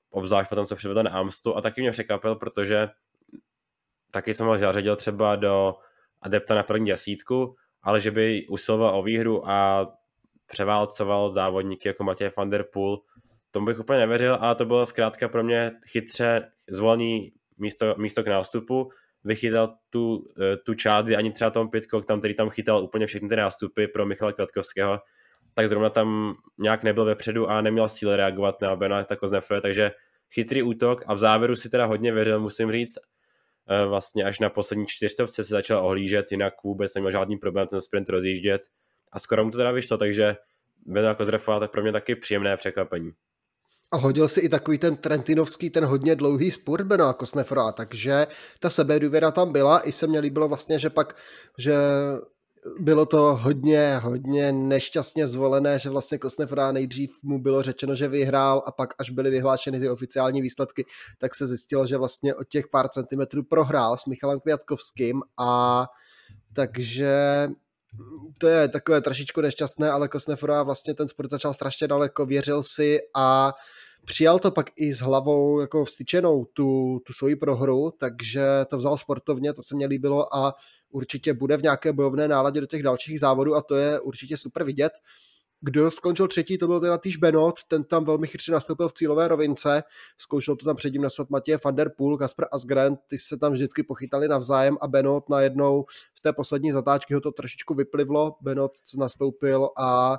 obzvlášť 0.10 0.50
potom, 0.50 0.66
co 0.66 0.76
přivedl 0.76 1.04
na 1.04 1.12
Amstu 1.12 1.58
a 1.58 1.62
taky 1.62 1.82
mě 1.82 1.92
překvapil, 1.92 2.36
protože 2.36 2.90
taky 4.16 4.34
jsem 4.34 4.48
ho 4.48 4.58
zařadil 4.58 4.96
třeba 4.96 5.36
do 5.36 5.76
adepta 6.22 6.56
na 6.56 6.64
první 6.64 6.90
desítku, 6.90 7.56
ale 7.84 8.00
že 8.00 8.12
by 8.12 8.48
usiloval 8.50 9.00
o 9.00 9.04
výhru 9.04 9.50
a 9.50 9.88
převálcoval 10.48 11.32
závodníky 11.32 11.88
jako 11.88 12.04
Matěj 12.04 12.32
van 12.38 12.50
der 12.50 12.66
Poel, 12.74 12.98
tomu 13.52 13.66
bych 13.66 13.80
úplně 13.80 14.00
nevěřil, 14.00 14.38
ale 14.42 14.56
to 14.56 14.66
bylo 14.66 14.86
zkrátka 14.86 15.28
pro 15.28 15.44
mě 15.44 15.72
chytře 15.88 16.52
zvolený 16.70 17.32
místo, 17.58 17.96
místo 17.98 18.24
k 18.24 18.28
nástupu, 18.28 18.90
vychytal 19.24 19.76
tu, 19.90 20.28
eh, 20.42 20.58
tu 20.58 20.74
část, 20.74 21.10
ani 21.18 21.32
třeba 21.32 21.52
Tom 21.52 21.70
Pitcock, 21.70 22.06
tam, 22.06 22.20
který 22.20 22.34
tam 22.34 22.50
chytal 22.50 22.84
úplně 22.84 23.08
všechny 23.08 23.30
ty 23.30 23.36
nástupy 23.36 23.88
pro 23.88 24.06
Michala 24.06 24.32
Kratkovského, 24.32 25.00
tak 25.54 25.70
zrovna 25.70 25.90
tam 25.90 26.36
nějak 26.58 26.84
nebyl 26.84 27.06
vepředu 27.06 27.50
a 27.50 27.62
neměl 27.62 27.90
síle 27.90 28.18
reagovat 28.18 28.62
na 28.62 28.76
Bena 28.76 29.04
Koznefroje, 29.04 29.62
takže 29.62 29.92
chytrý 30.34 30.64
útok 30.64 31.04
a 31.08 31.14
v 31.14 31.18
závěru 31.18 31.56
si 31.56 31.70
teda 31.70 31.86
hodně 31.86 32.12
věřil, 32.12 32.40
musím 32.40 32.72
říct, 32.72 32.98
vlastně 33.88 34.24
až 34.24 34.40
na 34.40 34.50
poslední 34.50 34.86
čtyřstovce 34.88 35.44
se 35.44 35.50
začal 35.50 35.86
ohlížet, 35.86 36.32
jinak 36.32 36.54
vůbec 36.64 36.94
neměl 36.96 37.12
žádný 37.12 37.38
problém 37.38 37.68
ten 37.68 37.82
sprint 37.82 38.10
rozjíždět 38.10 38.62
a 39.12 39.20
skoro 39.20 39.46
mu 39.46 39.52
to 39.52 39.58
teda 39.58 39.72
vyšlo, 39.72 39.98
takže 39.98 40.36
Bena 40.86 41.16
Kozrefová 41.16 41.60
tak 41.60 41.72
pro 41.72 41.82
mě 41.82 41.92
taky 41.92 42.16
příjemné 42.16 42.58
překvapení. 42.58 43.12
A 43.92 43.98
hodil 43.98 44.28
si 44.28 44.40
i 44.40 44.50
takový 44.50 44.78
ten 44.78 44.98
Trentinovský, 44.98 45.70
ten 45.70 45.86
hodně 45.86 46.16
dlouhý 46.16 46.52
spurt 46.52 46.84
Benoa 46.84 47.14
Kosnefra, 47.14 47.72
takže 47.72 48.28
ta 48.60 48.70
sebedůvěra 48.70 49.32
tam 49.32 49.52
byla, 49.52 49.88
i 49.88 49.92
se 49.92 50.08
mně 50.08 50.20
líbilo 50.20 50.48
vlastně, 50.48 50.80
že 50.80 50.90
pak, 50.90 51.16
že 51.58 51.76
bylo 52.80 53.06
to 53.06 53.36
hodně, 53.42 53.98
hodně 54.04 54.52
nešťastně 54.52 55.28
zvolené, 55.28 55.80
že 55.80 55.90
vlastně 55.90 56.18
Kosnefra 56.18 56.72
nejdřív 56.72 57.20
mu 57.24 57.40
bylo 57.40 57.62
řečeno, 57.64 57.96
že 57.96 58.08
vyhrál 58.08 58.64
a 58.66 58.72
pak 58.72 58.94
až 59.00 59.10
byly 59.10 59.30
vyhlášeny 59.30 59.80
ty 59.80 59.90
oficiální 59.90 60.42
výsledky, 60.42 60.86
tak 61.18 61.36
se 61.36 61.48
zjistilo, 61.48 61.86
že 61.86 61.98
vlastně 61.98 62.36
od 62.36 62.48
těch 62.48 62.68
pár 62.68 62.90
centimetrů 62.90 63.44
prohrál 63.44 63.98
s 63.98 64.06
Michalem 64.06 64.40
Květkovským 64.40 65.22
a 65.38 65.86
takže 66.54 67.48
to 68.38 68.48
je 68.48 68.68
takové 68.68 69.02
trošičku 69.02 69.42
nešťastné, 69.42 69.92
ale 69.92 70.08
Kosnefora 70.08 70.64
vlastně 70.64 70.94
ten 70.94 71.08
sport 71.08 71.32
začal 71.32 71.54
strašně 71.54 71.88
daleko, 71.88 72.26
věřil 72.26 72.64
si 72.64 73.00
a 73.16 73.54
přijal 74.06 74.40
to 74.40 74.52
pak 74.52 74.70
i 74.76 74.94
s 74.94 75.00
hlavou 75.00 75.60
jako 75.60 75.86
vstyčenou 75.86 76.46
tu, 76.46 77.00
tu 77.06 77.14
svoji 77.14 77.36
prohru, 77.36 77.92
takže 78.00 78.46
to 78.70 78.78
vzal 78.78 78.98
sportovně, 78.98 79.54
to 79.54 79.62
se 79.62 79.76
mně 79.76 79.86
líbilo 79.88 80.36
a 80.36 80.54
určitě 80.90 81.34
bude 81.34 81.58
v 81.58 81.62
nějaké 81.62 81.94
bojovné 81.94 82.28
náladě 82.28 82.62
do 82.62 82.68
těch 82.68 82.84
dalších 82.84 83.20
závodů 83.20 83.56
a 83.56 83.62
to 83.62 83.76
je 83.76 84.00
určitě 84.00 84.38
super 84.38 84.64
vidět. 84.64 84.94
Kdo 85.62 85.92
skončil 85.92 86.28
třetí, 86.28 86.58
to 86.58 86.68
byl 86.68 86.80
teda 86.80 86.98
týž 86.98 87.18
Benot, 87.18 87.56
ten 87.68 87.84
tam 87.84 88.06
velmi 88.06 88.28
chytře 88.28 88.52
nastoupil 88.52 88.90
v 88.90 88.94
cílové 88.94 89.28
rovince, 89.28 89.84
zkoušel 90.18 90.56
to 90.56 90.66
tam 90.66 90.76
předtím 90.76 91.02
nasvat 91.02 91.30
Matěje 91.30 91.58
van 91.66 91.76
der 91.76 91.92
Poel, 91.98 92.18
Kasper 92.18 92.48
Asgren, 92.52 92.98
ty 93.08 93.18
se 93.18 93.38
tam 93.38 93.52
vždycky 93.52 93.84
pochytali 93.84 94.28
navzájem 94.28 94.78
a 94.82 94.88
Benot 94.88 95.30
najednou 95.30 95.86
z 96.16 96.22
té 96.22 96.34
poslední 96.34 96.72
zatáčky 96.72 97.14
ho 97.14 97.22
to 97.22 97.32
trošičku 97.32 97.74
vyplivlo, 97.74 98.36
Benot 98.42 98.72
nastoupil 98.98 99.70
a 99.78 100.18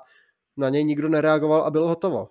na 0.56 0.68
něj 0.68 0.84
nikdo 0.84 1.08
nereagoval 1.08 1.62
a 1.62 1.70
bylo 1.70 1.88
hotovo. 1.88 2.28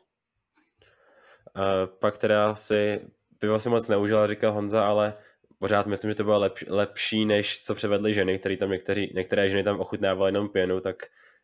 Pak 1.99 2.17
teda 2.17 2.55
si 2.55 3.01
pivo 3.39 3.59
si 3.59 3.69
moc 3.69 3.87
neužil, 3.87 4.27
říkal 4.27 4.51
Honza, 4.51 4.87
ale 4.87 5.13
pořád 5.59 5.87
myslím, 5.87 6.11
že 6.11 6.15
to 6.15 6.23
bylo 6.23 6.39
lep, 6.39 6.53
lepší, 6.67 7.25
než 7.25 7.63
co 7.63 7.75
převedly 7.75 8.13
ženy, 8.13 8.39
které 8.39 8.57
tam 8.57 8.71
některý, 8.71 9.09
některé 9.13 9.49
ženy 9.49 9.63
tam 9.63 9.79
ochutnávaly 9.79 10.29
jenom 10.29 10.49
pěnu, 10.49 10.79
tak 10.79 10.95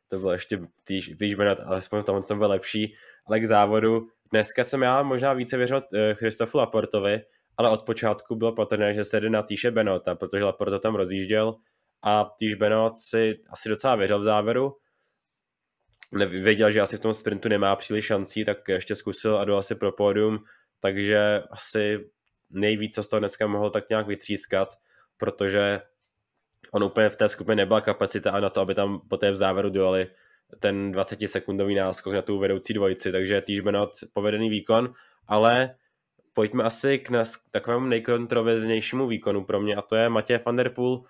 to 0.07 0.19
bylo 0.19 0.31
ještě 0.31 0.59
týž, 0.83 1.11
týž 1.19 1.35
Benat, 1.35 1.59
alespoň 1.59 2.01
v 2.01 2.05
tom 2.05 2.23
jsem 2.23 2.37
byl 2.37 2.49
lepší, 2.49 2.95
ale 3.25 3.39
k 3.39 3.45
závodu. 3.45 4.07
Dneska 4.31 4.63
jsem 4.63 4.81
já 4.81 5.03
možná 5.03 5.33
více 5.33 5.57
věřil 5.57 5.81
eh, 5.93 6.13
Christofu 6.13 6.57
Laportovi, 6.57 7.21
ale 7.57 7.69
od 7.69 7.81
počátku 7.81 8.35
bylo 8.35 8.51
patrné, 8.51 8.93
že 8.93 9.03
se 9.03 9.19
jde 9.19 9.29
na 9.29 9.41
Týše 9.41 9.71
Benota, 9.71 10.15
protože 10.15 10.43
Laporto 10.43 10.79
tam 10.79 10.95
rozjížděl 10.95 11.55
a 12.03 12.31
Týš 12.39 12.55
Benot 12.55 12.99
si 12.99 13.39
asi 13.49 13.69
docela 13.69 13.95
věřil 13.95 14.19
v 14.19 14.23
závěru. 14.23 14.75
Věděl, 16.27 16.71
že 16.71 16.81
asi 16.81 16.97
v 16.97 16.99
tom 16.99 17.13
sprintu 17.13 17.49
nemá 17.49 17.75
příliš 17.75 18.05
šancí, 18.05 18.45
tak 18.45 18.69
ještě 18.69 18.95
zkusil 18.95 19.37
a 19.37 19.45
do 19.45 19.57
asi 19.57 19.75
pro 19.75 19.91
pódium, 19.91 20.43
takže 20.79 21.43
asi 21.51 22.09
nejvíc, 22.49 22.95
co 22.95 23.03
z 23.03 23.07
toho 23.07 23.19
dneska 23.19 23.47
mohl 23.47 23.69
tak 23.69 23.89
nějak 23.89 24.07
vytřískat, 24.07 24.69
protože 25.17 25.81
on 26.71 26.83
úplně 26.83 27.09
v 27.09 27.15
té 27.15 27.29
skupině 27.29 27.55
nebyla 27.55 27.81
kapacita 27.81 28.31
a 28.31 28.39
na 28.39 28.49
to, 28.49 28.61
aby 28.61 28.75
tam 28.75 29.01
poté 29.09 29.31
v 29.31 29.35
závěru 29.35 29.69
dojeli 29.69 30.07
ten 30.59 30.91
20 30.91 31.27
sekundový 31.27 31.75
náskok 31.75 32.13
na 32.13 32.21
tu 32.21 32.39
vedoucí 32.39 32.73
dvojici, 32.73 33.11
takže 33.11 33.41
týž 33.41 33.59
Benot 33.59 33.89
povedený 34.13 34.49
výkon, 34.49 34.93
ale 35.27 35.75
pojďme 36.33 36.63
asi 36.63 36.99
k, 36.99 37.09
nás, 37.09 37.37
takovému 37.51 37.85
nejkontroverznějšímu 37.85 39.07
výkonu 39.07 39.43
pro 39.43 39.61
mě 39.61 39.75
a 39.75 39.81
to 39.81 39.95
je 39.95 40.09
Matěj 40.09 40.39
van 40.45 40.55
der 40.55 40.69
Poel, 40.69 41.03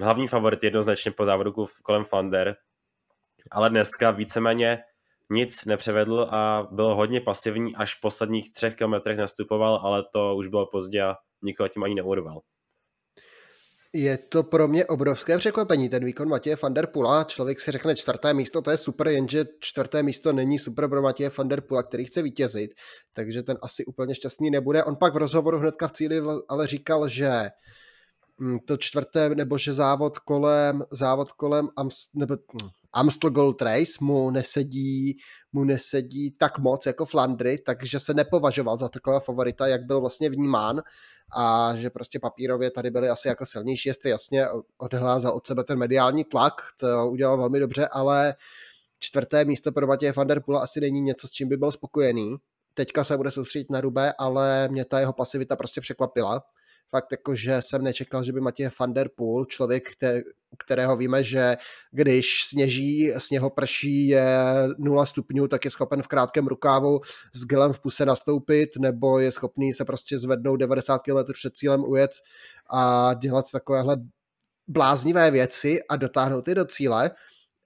hlavní 0.00 0.28
favorit 0.28 0.64
jednoznačně 0.64 1.10
po 1.10 1.24
závodu 1.24 1.54
kolem 1.82 2.04
Fander, 2.04 2.56
ale 3.50 3.70
dneska 3.70 4.10
víceméně 4.10 4.78
nic 5.30 5.64
nepřevedl 5.64 6.28
a 6.30 6.68
byl 6.70 6.94
hodně 6.94 7.20
pasivní, 7.20 7.76
až 7.76 7.94
v 7.94 8.00
posledních 8.00 8.52
třech 8.52 8.74
kilometrech 8.74 9.18
nastupoval, 9.18 9.80
ale 9.82 10.04
to 10.12 10.36
už 10.36 10.48
bylo 10.48 10.66
pozdě 10.66 11.02
a 11.02 11.16
nikoho 11.42 11.68
tím 11.68 11.84
ani 11.84 11.94
neurval. 11.94 12.40
Je 13.92 14.18
to 14.18 14.42
pro 14.42 14.68
mě 14.68 14.86
obrovské 14.86 15.38
překvapení, 15.38 15.88
ten 15.88 16.04
výkon 16.04 16.28
Matěje 16.28 16.56
van 16.62 16.74
der 16.74 16.86
Pula. 16.86 17.24
Člověk 17.24 17.60
si 17.60 17.70
řekne 17.70 17.96
čtvrté 17.96 18.34
místo, 18.34 18.62
to 18.62 18.70
je 18.70 18.76
super, 18.76 19.08
jenže 19.08 19.44
čtvrté 19.60 20.02
místo 20.02 20.32
není 20.32 20.58
super 20.58 20.88
pro 20.88 21.02
Matěje 21.02 21.30
van 21.38 21.48
der 21.48 21.60
Pula, 21.60 21.82
který 21.82 22.04
chce 22.04 22.22
vítězit, 22.22 22.70
takže 23.12 23.42
ten 23.42 23.58
asi 23.62 23.84
úplně 23.84 24.14
šťastný 24.14 24.50
nebude. 24.50 24.84
On 24.84 24.96
pak 24.96 25.14
v 25.14 25.16
rozhovoru 25.16 25.58
hnedka 25.58 25.88
v 25.88 25.92
cíli 25.92 26.20
ale 26.48 26.66
říkal, 26.66 27.08
že 27.08 27.30
mm, 28.38 28.58
to 28.58 28.76
čtvrté, 28.76 29.28
nebo 29.28 29.58
že 29.58 29.72
závod 29.72 30.18
kolem, 30.18 30.84
závod 30.90 31.32
kolem 31.32 31.68
nebo, 32.14 32.36
hm, 32.96 33.00
Amstel 33.00 33.30
Gold 33.30 33.62
Race 33.62 33.92
mu 34.00 34.30
nesedí, 34.30 35.16
mu 35.52 35.64
nesedí 35.64 36.30
tak 36.30 36.58
moc 36.58 36.86
jako 36.86 37.04
Flandry, 37.04 37.58
takže 37.58 38.00
se 38.00 38.14
nepovažoval 38.14 38.78
za 38.78 38.88
takového 38.88 39.20
favorita, 39.20 39.66
jak 39.66 39.84
byl 39.84 40.00
vlastně 40.00 40.30
vnímán 40.30 40.82
a 41.36 41.72
že 41.76 41.90
prostě 41.90 42.18
papírově 42.18 42.70
tady 42.70 42.90
byli 42.90 43.08
asi 43.08 43.28
jako 43.28 43.46
silnější 43.46 43.88
jezdci, 43.88 44.08
jasně 44.08 44.46
odhlázal 44.78 45.32
od 45.32 45.46
sebe 45.46 45.64
ten 45.64 45.78
mediální 45.78 46.24
tlak, 46.24 46.54
to 46.80 47.10
udělal 47.10 47.36
velmi 47.36 47.60
dobře, 47.60 47.88
ale 47.88 48.34
čtvrté 48.98 49.44
místo 49.44 49.72
pro 49.72 49.86
Matěje 49.86 50.12
van 50.12 50.26
der 50.26 50.40
Pula 50.40 50.60
asi 50.60 50.80
není 50.80 51.00
něco, 51.00 51.28
s 51.28 51.30
čím 51.30 51.48
by 51.48 51.56
byl 51.56 51.72
spokojený. 51.72 52.36
Teďka 52.74 53.04
se 53.04 53.16
bude 53.16 53.30
soustředit 53.30 53.70
na 53.70 53.80
Rube, 53.80 54.12
ale 54.18 54.68
mě 54.68 54.84
ta 54.84 55.00
jeho 55.00 55.12
pasivita 55.12 55.56
prostě 55.56 55.80
překvapila 55.80 56.42
fakt 56.90 57.12
jako, 57.12 57.34
že 57.34 57.62
jsem 57.62 57.82
nečekal, 57.82 58.24
že 58.24 58.32
by 58.32 58.40
Matěj 58.40 58.70
van 58.80 58.92
der 58.94 59.08
Poel, 59.16 59.44
člověk, 59.44 59.88
kterého 60.58 60.96
víme, 60.96 61.24
že 61.24 61.56
když 61.90 62.44
sněží, 62.44 63.12
sněho 63.18 63.50
prší 63.50 64.08
je 64.08 64.26
0 64.78 65.06
stupňů, 65.06 65.48
tak 65.48 65.64
je 65.64 65.70
schopen 65.70 66.02
v 66.02 66.08
krátkém 66.08 66.46
rukávu 66.46 67.00
s 67.34 67.44
gelem 67.44 67.72
v 67.72 67.80
puse 67.80 68.06
nastoupit, 68.06 68.76
nebo 68.78 69.18
je 69.18 69.32
schopný 69.32 69.72
se 69.72 69.84
prostě 69.84 70.18
zvednout 70.18 70.56
90 70.56 71.02
km 71.02 71.32
před 71.32 71.56
cílem 71.56 71.84
ujet 71.84 72.10
a 72.70 73.14
dělat 73.14 73.50
takovéhle 73.52 73.96
bláznivé 74.68 75.30
věci 75.30 75.82
a 75.88 75.96
dotáhnout 75.96 76.48
je 76.48 76.54
do 76.54 76.64
cíle 76.64 77.10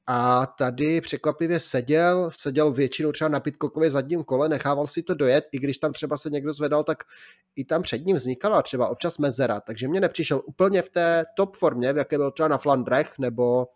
a 0.07 0.47
tady 0.47 1.01
překvapivě 1.01 1.61
seděl, 1.61 2.31
seděl 2.33 2.73
většinou 2.73 3.13
třeba 3.13 3.29
na 3.29 3.41
Pitcockově 3.41 3.91
zadním 3.91 4.25
kole, 4.25 4.49
nechával 4.49 4.87
si 4.87 5.03
to 5.03 5.15
dojet, 5.15 5.45
i 5.53 5.59
když 5.59 5.79
tam 5.79 5.93
třeba 5.93 6.17
se 6.17 6.31
někdo 6.31 6.53
zvedal, 6.53 6.85
tak 6.85 7.05
i 7.57 7.65
tam 7.65 7.83
před 7.83 8.07
ním 8.07 8.17
vznikala 8.17 8.63
třeba 8.63 8.89
občas 8.89 9.19
mezera, 9.19 9.61
takže 9.61 9.89
mě 9.89 10.01
nepřišel 10.01 10.43
úplně 10.47 10.83
v 10.83 10.89
té 10.89 11.25
top 11.37 11.57
formě, 11.57 11.93
v 11.93 11.97
jaké 11.97 12.19
byl 12.19 12.31
třeba 12.31 12.49
na 12.49 12.59
Flandrech, 12.59 13.19
nebo 13.19 13.67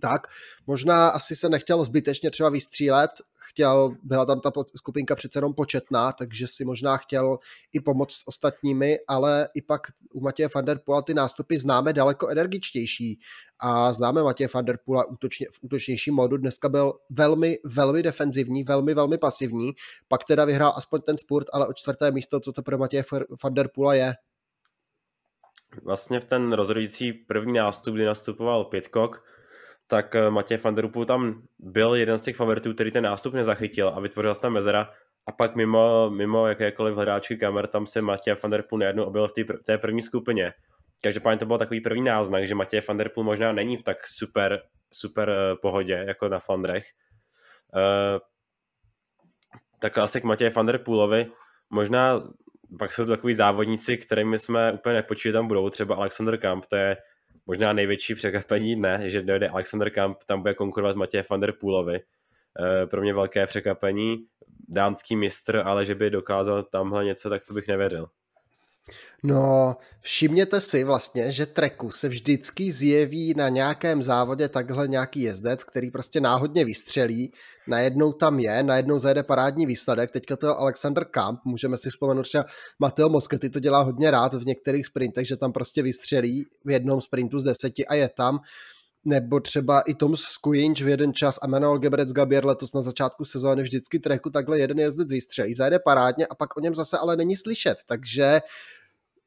tak. 0.00 0.26
Možná 0.66 1.08
asi 1.08 1.36
se 1.36 1.48
nechtěl 1.48 1.84
zbytečně 1.84 2.30
třeba 2.30 2.48
vystřílet, 2.48 3.10
chtěl, 3.48 3.96
byla 4.02 4.24
tam 4.24 4.40
ta 4.40 4.52
skupinka 4.76 5.14
přece 5.14 5.38
jenom 5.38 5.54
početná, 5.54 6.12
takže 6.12 6.46
si 6.46 6.64
možná 6.64 6.96
chtěl 6.96 7.38
i 7.72 7.80
pomoct 7.80 8.12
s 8.12 8.28
ostatními, 8.28 8.96
ale 9.08 9.48
i 9.54 9.62
pak 9.62 9.80
u 10.12 10.20
Matěje 10.20 10.48
van 10.54 10.64
der 10.64 10.78
Pula 10.78 11.02
ty 11.02 11.14
nástupy 11.14 11.58
známe 11.58 11.92
daleko 11.92 12.28
energičtější 12.28 13.20
a 13.58 13.92
známe 13.92 14.22
Matěje 14.22 14.48
van 14.54 14.64
der 14.64 14.78
Pula 14.84 15.04
útočně, 15.04 15.46
v 15.52 15.58
útočnějším 15.62 16.14
modu, 16.14 16.36
dneska 16.36 16.68
byl 16.68 16.92
velmi, 17.10 17.58
velmi 17.64 18.02
defenzivní, 18.02 18.64
velmi, 18.64 18.94
velmi 18.94 19.18
pasivní, 19.18 19.72
pak 20.08 20.24
teda 20.24 20.44
vyhrál 20.44 20.72
aspoň 20.76 21.00
ten 21.00 21.18
spurt, 21.18 21.46
ale 21.52 21.66
o 21.66 21.72
čtvrté 21.72 22.10
místo, 22.10 22.40
co 22.40 22.52
to 22.52 22.62
pro 22.62 22.78
Matěje 22.78 23.04
van 23.44 23.54
der 23.54 23.68
Pula 23.68 23.94
je. 23.94 24.14
Vlastně 25.82 26.20
v 26.20 26.24
ten 26.24 26.52
rozhodující 26.52 27.12
první 27.12 27.52
nástup, 27.52 27.94
kdy 27.94 28.04
nastupoval 28.04 28.64
Pitcock, 28.64 29.22
tak 29.86 30.14
eh, 30.14 30.30
Matěj 30.30 30.56
van 30.56 30.74
der 30.74 30.90
tam 31.06 31.42
byl 31.58 31.94
jeden 31.94 32.18
z 32.18 32.22
těch 32.22 32.36
favoritů, 32.36 32.74
který 32.74 32.90
ten 32.90 33.04
nástup 33.04 33.34
nezachytil 33.34 33.88
a 33.88 34.00
vytvořil 34.00 34.34
se 34.34 34.40
tam 34.40 34.52
mezera 34.52 34.90
a 35.26 35.32
pak 35.32 35.56
mimo, 35.56 36.10
mimo 36.10 36.46
jakékoliv 36.46 36.94
hledáčky 36.94 37.36
kamer 37.36 37.66
tam 37.66 37.86
se 37.86 38.02
Matěj 38.02 38.34
van 38.42 38.50
der 38.50 38.62
Poel 38.62 38.78
najednou 38.78 39.04
objevil 39.04 39.28
v 39.28 39.32
té, 39.32 39.44
té 39.66 39.78
první 39.78 40.02
skupině. 40.02 40.52
Každopádně 41.02 41.38
to 41.38 41.46
byl 41.46 41.58
takový 41.58 41.80
první 41.80 42.04
náznak, 42.04 42.46
že 42.46 42.54
Matěj 42.54 42.82
van 42.88 42.96
der 42.96 43.08
Poel 43.08 43.24
možná 43.24 43.52
není 43.52 43.76
v 43.76 43.82
tak 43.82 44.06
super, 44.06 44.62
super 44.92 45.30
eh, 45.30 45.56
pohodě 45.62 46.04
jako 46.06 46.28
na 46.28 46.38
Flandrech. 46.38 46.84
Uh, 47.74 48.20
tak 49.78 49.94
klasik 49.94 50.24
Matěj 50.24 50.50
van 50.50 50.66
der 50.66 50.78
Poolovi, 50.78 51.26
možná 51.70 52.22
pak 52.78 52.94
jsou 52.94 53.04
to 53.04 53.10
takový 53.10 53.34
závodníci, 53.34 53.96
kterými 53.96 54.38
jsme 54.38 54.72
úplně 54.72 54.94
nepočítali 54.94 55.32
tam 55.32 55.48
budou, 55.48 55.70
třeba 55.70 55.94
Alexander 55.94 56.38
Kamp, 56.38 56.66
to 56.66 56.76
je 56.76 56.96
možná 57.46 57.72
největší 57.72 58.14
překvapení 58.14 58.76
dne, 58.76 59.10
že 59.10 59.22
dojde 59.22 59.48
Alexander 59.48 59.90
Kamp, 59.90 60.24
tam 60.26 60.42
bude 60.42 60.54
konkurovat 60.54 60.96
Matěj 60.96 61.22
van 61.30 61.40
der 61.40 61.52
Poolovi. 61.52 61.96
E, 61.96 62.86
pro 62.86 63.00
mě 63.00 63.14
velké 63.14 63.46
překvapení, 63.46 64.26
dánský 64.68 65.16
mistr, 65.16 65.56
ale 65.56 65.84
že 65.84 65.94
by 65.94 66.10
dokázal 66.10 66.62
tamhle 66.62 67.04
něco, 67.04 67.30
tak 67.30 67.44
to 67.44 67.54
bych 67.54 67.68
nevěděl. 67.68 68.08
No, 69.22 69.76
všimněte 70.00 70.60
si 70.60 70.84
vlastně, 70.84 71.32
že 71.32 71.46
Treku 71.46 71.90
se 71.90 72.08
vždycky 72.08 72.72
zjeví 72.72 73.34
na 73.36 73.48
nějakém 73.48 74.02
závodě 74.02 74.48
takhle 74.48 74.88
nějaký 74.88 75.22
jezdec, 75.22 75.64
který 75.64 75.90
prostě 75.90 76.20
náhodně 76.20 76.64
vystřelí, 76.64 77.32
najednou 77.66 78.12
tam 78.12 78.38
je, 78.38 78.62
najednou 78.62 78.98
zajede 78.98 79.22
parádní 79.22 79.66
výsledek, 79.66 80.10
teďka 80.10 80.36
to 80.36 80.46
je 80.46 80.54
Alexander 80.54 81.04
Kamp, 81.04 81.40
můžeme 81.44 81.76
si 81.76 81.90
vzpomenout 81.90 82.22
třeba 82.22 82.44
Mateo 82.78 83.08
Moschetti 83.08 83.50
to 83.50 83.60
dělá 83.60 83.82
hodně 83.82 84.10
rád 84.10 84.34
v 84.34 84.46
některých 84.46 84.86
sprintech, 84.86 85.26
že 85.26 85.36
tam 85.36 85.52
prostě 85.52 85.82
vystřelí 85.82 86.46
v 86.64 86.70
jednom 86.70 87.00
sprintu 87.00 87.38
z 87.38 87.44
deseti 87.44 87.86
a 87.86 87.94
je 87.94 88.08
tam, 88.08 88.40
nebo 89.04 89.40
třeba 89.40 89.80
i 89.80 89.94
Tom 89.94 90.16
Skujinč 90.16 90.82
v 90.82 90.88
jeden 90.88 91.14
čas 91.14 91.38
a 91.42 91.46
Manuel 91.46 91.78
Gebrec 91.78 92.12
Gabier 92.12 92.44
letos 92.44 92.72
na 92.72 92.82
začátku 92.82 93.24
sezóny 93.24 93.62
vždycky 93.62 93.98
treku 93.98 94.30
takhle 94.30 94.58
jeden 94.58 94.78
jezdec 94.78 95.12
vystřelí, 95.12 95.54
zajede 95.54 95.78
parádně 95.78 96.26
a 96.26 96.34
pak 96.34 96.56
o 96.56 96.60
něm 96.60 96.74
zase 96.74 96.98
ale 96.98 97.16
není 97.16 97.36
slyšet, 97.36 97.76
takže 97.86 98.40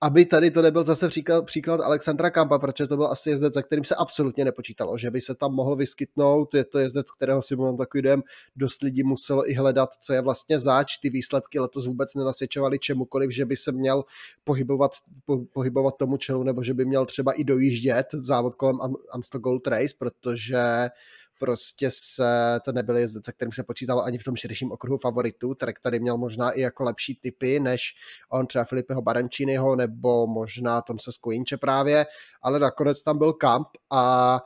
aby 0.01 0.25
tady 0.25 0.51
to 0.51 0.62
nebyl 0.62 0.84
zase 0.84 1.08
příklad, 1.10 1.46
příklad 1.46 1.82
Alexandra 1.82 2.32
Kampa, 2.32 2.60
protože 2.60 2.88
to 2.88 2.98
byl 2.98 3.08
asi 3.08 3.30
jezdec, 3.30 3.54
za 3.54 3.62
kterým 3.62 3.84
se 3.84 3.96
absolutně 3.96 4.46
nepočítalo, 4.46 4.98
že 4.98 5.12
by 5.12 5.22
se 5.22 5.36
tam 5.36 5.54
mohl 5.54 5.75
vyskytnout. 5.75 6.54
Je 6.54 6.66
to 6.66 6.80
jezdec, 6.80 7.12
kterého 7.12 7.42
si 7.42 7.56
mám 7.56 7.77
takový 7.77 8.01
dojem, 8.01 8.24
dost 8.56 8.82
lidí 8.82 9.04
muselo 9.04 9.50
i 9.50 9.54
hledat, 9.54 9.89
co 10.00 10.13
je 10.13 10.22
vlastně 10.22 10.60
zač. 10.60 10.98
Ty 10.98 11.10
výsledky 11.10 11.60
letos 11.60 11.88
vůbec 11.88 12.16
nenasvědčovaly 12.16 12.80
čemukoliv, 12.80 13.32
že 13.32 13.46
by 13.46 13.56
se 13.56 13.72
měl 13.72 14.04
pohybovat, 14.44 14.92
po, 15.25 15.38
pohybovat 15.54 15.98
tomu 15.98 16.18
čelu, 16.18 16.44
nebo 16.44 16.63
že 16.63 16.74
by 16.74 16.86
měl 16.86 17.06
třeba 17.06 17.32
i 17.32 17.44
dojíždět 17.44 18.08
závod 18.13 18.56
kolem 18.56 18.80
Amstel 19.12 19.39
Gold 19.39 19.68
Race, 19.68 19.96
protože 19.98 20.89
prostě 21.38 21.89
se 21.91 22.60
to 22.65 22.72
nebyl 22.72 22.98
jezdec, 22.98 23.25
se 23.25 23.32
kterým 23.32 23.51
se 23.51 23.63
počítalo 23.63 24.03
ani 24.03 24.17
v 24.17 24.24
tom 24.24 24.36
širším 24.36 24.72
okruhu 24.72 24.98
favoritů. 24.98 25.53
Trek 25.53 25.79
tady 25.79 26.00
měl 26.00 26.17
možná 26.17 26.51
i 26.51 26.62
jako 26.62 26.84
lepší 26.84 27.15
typy 27.15 27.60
než 27.60 27.82
on 28.29 28.48
třeba 28.48 28.63
Filipeho 28.63 29.01
Barančínyho 29.01 29.75
nebo 29.75 30.27
možná 30.27 30.82
Tom 30.82 31.00
se 31.00 31.12
Skojinče 31.12 31.58
právě, 31.58 32.06
ale 32.41 32.60
nakonec 32.60 33.03
tam 33.03 33.17
byl 33.17 33.34
Kamp 33.34 33.67
a 33.91 34.41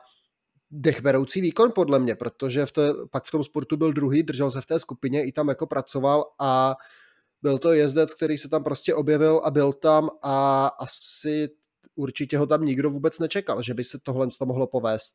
dechberoucí 0.70 1.40
výkon 1.40 1.72
podle 1.74 1.98
mě, 1.98 2.14
protože 2.14 2.66
v 2.66 2.72
té, 2.72 2.88
pak 3.10 3.24
v 3.24 3.30
tom 3.30 3.44
sportu 3.44 3.76
byl 3.76 3.92
druhý, 3.92 4.22
držel 4.22 4.50
se 4.50 4.60
v 4.60 4.66
té 4.66 4.78
skupině, 4.78 5.24
i 5.24 5.32
tam 5.32 5.48
jako 5.48 5.66
pracoval 5.66 6.24
a 6.40 6.76
byl 7.42 7.58
to 7.58 7.72
jezdec, 7.72 8.14
který 8.14 8.38
se 8.38 8.48
tam 8.48 8.64
prostě 8.64 8.94
objevil 8.94 9.40
a 9.44 9.50
byl 9.50 9.72
tam 9.72 10.08
a 10.22 10.66
asi 10.66 11.48
určitě 11.94 12.38
ho 12.38 12.46
tam 12.46 12.64
nikdo 12.64 12.90
vůbec 12.90 13.18
nečekal, 13.18 13.62
že 13.62 13.74
by 13.74 13.84
se 13.84 13.98
tohle 14.02 14.28
to 14.38 14.46
mohlo 14.46 14.66
povést 14.66 15.14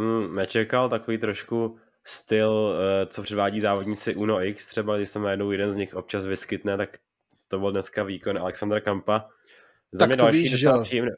mm, 0.00 0.34
nečekal 0.34 0.88
takový 0.88 1.18
trošku 1.18 1.78
styl, 2.04 2.74
eh, 2.78 3.06
co 3.06 3.22
předvádí 3.22 3.60
závodníci 3.60 4.14
Uno 4.14 4.44
X, 4.44 4.66
třeba 4.66 4.96
když 4.96 5.08
se 5.08 5.18
najednou 5.18 5.50
jeden 5.50 5.72
z 5.72 5.76
nich 5.76 5.94
občas 5.94 6.26
vyskytne, 6.26 6.76
tak 6.76 6.96
to 7.48 7.58
byl 7.58 7.72
dneska 7.72 8.02
výkon 8.02 8.38
Alexandra 8.38 8.80
Kampa. 8.80 9.28
Za 9.92 9.98
tak 9.98 10.08
mě 10.08 10.16
to 10.16 10.22
další 10.22 10.38
víš, 10.38 10.54
že 10.54 10.68
příjemné. 10.82 11.12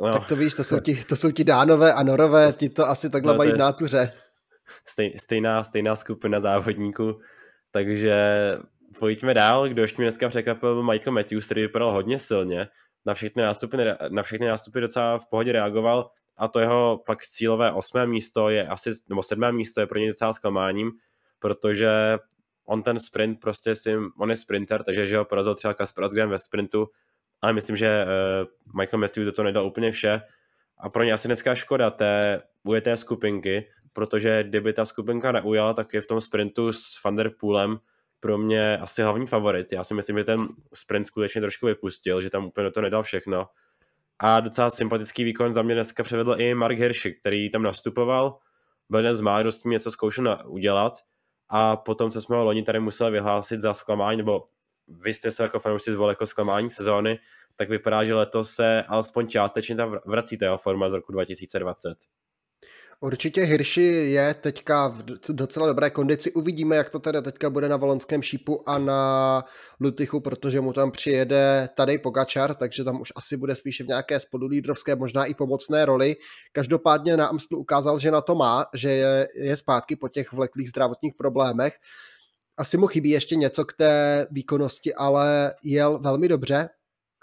No. 0.00 0.12
Tak 0.12 0.26
to 0.26 0.36
víš, 0.36 0.54
to 0.54 0.64
jsou, 0.64 0.80
ti, 0.80 1.04
to 1.04 1.16
jsou 1.16 1.30
ti 1.30 1.44
dánové 1.44 1.92
a 1.92 2.02
norové, 2.02 2.52
ti 2.52 2.68
to 2.68 2.88
asi 2.88 3.10
takhle 3.10 3.32
no, 3.32 3.38
mají 3.38 3.52
v 3.52 3.56
nátuře. 3.56 4.12
Stej, 4.84 5.18
stejná, 5.18 5.64
stejná 5.64 5.96
skupina 5.96 6.40
závodníků, 6.40 7.20
takže 7.70 8.14
pojďme 8.98 9.34
dál, 9.34 9.68
kdo 9.68 9.82
ještě 9.82 10.02
mě 10.02 10.06
dneska 10.06 10.28
překvapil 10.28 10.82
Michael 10.82 11.14
Matthews, 11.14 11.44
který 11.44 11.62
vypadal 11.62 11.92
hodně 11.92 12.18
silně, 12.18 12.68
na 13.06 13.14
všechny 13.14 13.42
nástupy, 13.42 13.76
na 14.08 14.22
všechny 14.22 14.46
nástupy 14.46 14.80
docela 14.80 15.18
v 15.18 15.26
pohodě 15.26 15.52
reagoval, 15.52 16.10
a 16.36 16.48
to 16.48 16.60
jeho 16.60 17.02
pak 17.06 17.22
cílové 17.22 17.72
osmé 17.72 18.06
místo 18.06 18.48
je 18.48 18.68
asi, 18.68 18.90
nebo 19.08 19.22
sedmé 19.22 19.52
místo 19.52 19.80
je 19.80 19.86
pro 19.86 19.98
něj 19.98 20.08
docela 20.08 20.32
zklamáním, 20.32 20.92
protože 21.38 22.18
on 22.64 22.82
ten 22.82 22.98
sprint 22.98 23.40
prostě 23.40 23.74
si, 23.74 23.96
on 24.18 24.30
je 24.30 24.36
sprinter, 24.36 24.82
takže 24.82 25.06
že 25.06 25.18
ho 25.18 25.24
porazil 25.24 25.54
třeba 25.54 25.74
Kasper 25.74 26.04
Asgren 26.04 26.28
ve 26.28 26.38
sprintu, 26.38 26.88
ale 27.42 27.52
myslím, 27.52 27.76
že 27.76 28.06
uh, 28.06 28.78
Michael 28.80 29.00
Matthews 29.00 29.26
do 29.26 29.32
toho 29.32 29.44
nedal 29.44 29.66
úplně 29.66 29.92
vše 29.92 30.20
a 30.78 30.88
pro 30.88 31.02
ně 31.02 31.12
asi 31.12 31.28
dneska 31.28 31.54
škoda 31.54 31.90
té 31.90 32.42
ujeté 32.62 32.96
skupinky, 32.96 33.68
protože 33.92 34.44
kdyby 34.44 34.72
ta 34.72 34.84
skupinka 34.84 35.32
neujala, 35.32 35.74
tak 35.74 35.94
je 35.94 36.00
v 36.00 36.06
tom 36.06 36.20
sprintu 36.20 36.72
s 36.72 37.02
Van 37.04 37.16
der 37.16 37.30
Poolem 37.30 37.78
pro 38.20 38.38
mě 38.38 38.78
asi 38.78 39.02
hlavní 39.02 39.26
favorit. 39.26 39.72
Já 39.72 39.84
si 39.84 39.94
myslím, 39.94 40.18
že 40.18 40.24
ten 40.24 40.46
sprint 40.74 41.06
skutečně 41.06 41.40
trošku 41.40 41.66
vypustil, 41.66 42.22
že 42.22 42.30
tam 42.30 42.44
úplně 42.44 42.70
to 42.70 42.80
nedal 42.80 43.02
všechno 43.02 43.46
a 44.18 44.40
docela 44.40 44.70
sympatický 44.70 45.24
výkon 45.24 45.54
za 45.54 45.62
mě 45.62 45.74
dneska 45.74 46.02
převedl 46.02 46.36
i 46.38 46.54
Mark 46.54 46.78
Hirschi, 46.78 47.12
který 47.12 47.50
tam 47.50 47.62
nastupoval, 47.62 48.38
byl 48.90 48.98
jeden 49.00 49.14
z 49.14 49.20
mála, 49.20 49.42
kdo 49.42 49.52
s 49.52 49.62
tím 49.62 49.70
něco 49.70 49.90
zkoušel 49.90 50.38
udělat 50.46 50.98
a 51.48 51.76
potom, 51.76 52.10
co 52.10 52.20
jsme 52.20 52.36
ho 52.36 52.44
loni 52.44 52.62
tady 52.62 52.80
museli 52.80 53.10
vyhlásit 53.10 53.60
za 53.60 53.74
zklamání, 53.74 54.16
nebo 54.16 54.48
vy 54.88 55.14
jste 55.14 55.30
se 55.30 55.42
jako 55.42 55.58
fanoušci 55.58 55.92
zvolili 55.92 56.12
jako 56.12 56.26
zklamání 56.26 56.70
sezóny, 56.70 57.18
tak 57.56 57.68
vypadá, 57.68 58.04
že 58.04 58.14
letos 58.14 58.50
se 58.50 58.82
alespoň 58.82 59.28
částečně 59.28 59.76
tam 59.76 59.98
vrací 60.06 60.38
ta 60.38 60.56
forma 60.56 60.88
z 60.88 60.92
roku 60.92 61.12
2020. 61.12 61.98
Určitě 63.00 63.42
Hirši 63.42 63.82
je 63.82 64.34
teďka 64.34 64.88
v 64.88 65.02
docela 65.32 65.66
dobré 65.66 65.90
kondici. 65.90 66.32
Uvidíme, 66.32 66.76
jak 66.76 66.90
to 66.90 66.98
teda 66.98 67.20
teďka 67.20 67.50
bude 67.50 67.68
na 67.68 67.76
Volonském 67.76 68.22
šípu 68.22 68.68
a 68.68 68.78
na 68.78 69.44
Lutychu, 69.80 70.20
protože 70.20 70.60
mu 70.60 70.72
tam 70.72 70.90
přijede 70.90 71.68
tady 71.76 71.98
Pogačar, 71.98 72.54
takže 72.54 72.84
tam 72.84 73.00
už 73.00 73.12
asi 73.16 73.36
bude 73.36 73.54
spíše 73.54 73.84
v 73.84 73.88
nějaké 73.88 74.20
spodulídrovské, 74.20 74.96
možná 74.96 75.24
i 75.24 75.34
pomocné 75.34 75.84
roli. 75.84 76.16
Každopádně 76.52 77.16
na 77.16 77.26
Amstlu 77.26 77.58
ukázal, 77.58 77.98
že 77.98 78.10
na 78.10 78.20
to 78.20 78.34
má, 78.34 78.66
že 78.74 78.90
je, 78.90 79.28
je 79.34 79.56
zpátky 79.56 79.96
po 79.96 80.08
těch 80.08 80.32
vleklých 80.32 80.68
zdravotních 80.68 81.14
problémech. 81.14 81.76
Asi 82.56 82.76
mu 82.76 82.86
chybí 82.86 83.10
ještě 83.10 83.36
něco 83.36 83.64
k 83.64 83.72
té 83.72 84.26
výkonnosti, 84.30 84.94
ale 84.94 85.54
jel 85.62 85.98
velmi 85.98 86.28
dobře 86.28 86.68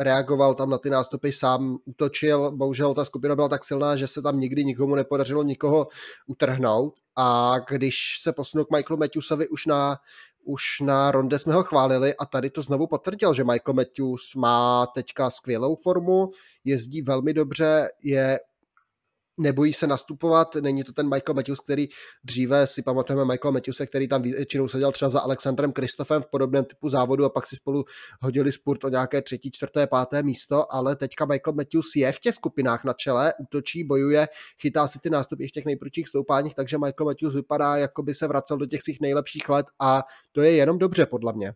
reagoval 0.03 0.53
tam 0.53 0.69
na 0.69 0.77
ty 0.77 0.89
nástupy, 0.89 1.31
sám 1.31 1.77
útočil, 1.85 2.51
bohužel 2.51 2.93
ta 2.93 3.05
skupina 3.05 3.35
byla 3.35 3.49
tak 3.49 3.63
silná, 3.63 3.95
že 3.95 4.07
se 4.07 4.21
tam 4.21 4.39
nikdy 4.39 4.65
nikomu 4.65 4.95
nepodařilo 4.95 5.43
nikoho 5.43 5.87
utrhnout. 6.27 6.93
A 7.15 7.55
když 7.69 7.95
se 8.21 8.33
posunul 8.33 8.65
k 8.65 8.71
Michaelu 8.71 8.99
Matthewsovi 8.99 9.47
už 9.47 9.65
na 9.65 9.97
už 10.43 10.79
na 10.79 11.11
ronde 11.11 11.39
jsme 11.39 11.53
ho 11.53 11.63
chválili 11.63 12.15
a 12.15 12.25
tady 12.25 12.49
to 12.49 12.61
znovu 12.61 12.87
potvrdil, 12.87 13.33
že 13.33 13.43
Michael 13.43 13.73
Matthews 13.73 14.35
má 14.35 14.87
teďka 14.95 15.29
skvělou 15.29 15.75
formu, 15.75 16.31
jezdí 16.63 17.01
velmi 17.01 17.33
dobře, 17.33 17.89
je 18.03 18.39
nebojí 19.41 19.73
se 19.73 19.87
nastupovat, 19.87 20.55
není 20.55 20.83
to 20.83 20.93
ten 20.93 21.09
Michael 21.09 21.35
Matthews, 21.35 21.59
který 21.59 21.87
dříve 22.23 22.67
si 22.67 22.81
pamatujeme 22.81 23.25
Michael 23.25 23.51
Matthewse, 23.51 23.85
který 23.85 24.07
tam 24.07 24.21
většinou 24.21 24.67
seděl 24.67 24.91
třeba 24.91 25.09
za 25.09 25.19
Alexandrem 25.19 25.71
Kristofem 25.71 26.21
v 26.21 26.25
podobném 26.25 26.65
typu 26.65 26.89
závodu 26.89 27.25
a 27.25 27.29
pak 27.29 27.47
si 27.47 27.55
spolu 27.55 27.83
hodili 28.21 28.51
spurt 28.51 28.83
o 28.83 28.89
nějaké 28.89 29.21
třetí, 29.21 29.51
čtvrté, 29.51 29.87
páté 29.87 30.23
místo, 30.23 30.73
ale 30.73 30.95
teďka 30.95 31.25
Michael 31.25 31.53
Matthews 31.53 31.95
je 31.95 32.11
v 32.11 32.19
těch 32.19 32.35
skupinách 32.35 32.83
na 32.83 32.93
čele, 32.93 33.33
útočí, 33.39 33.83
bojuje, 33.83 34.27
chytá 34.61 34.87
si 34.87 34.99
ty 34.99 35.09
nástupy 35.09 35.47
v 35.47 35.51
těch 35.51 35.65
nejprudších 35.65 36.07
stoupáních, 36.07 36.55
takže 36.55 36.77
Michael 36.77 37.05
Matthews 37.05 37.35
vypadá, 37.35 37.77
jako 37.77 38.03
by 38.03 38.13
se 38.13 38.27
vracel 38.27 38.57
do 38.57 38.65
těch 38.65 38.81
svých 38.81 39.01
nejlepších 39.01 39.49
let 39.49 39.65
a 39.79 40.03
to 40.31 40.41
je 40.41 40.51
jenom 40.51 40.77
dobře 40.77 41.05
podle 41.05 41.33
mě. 41.33 41.53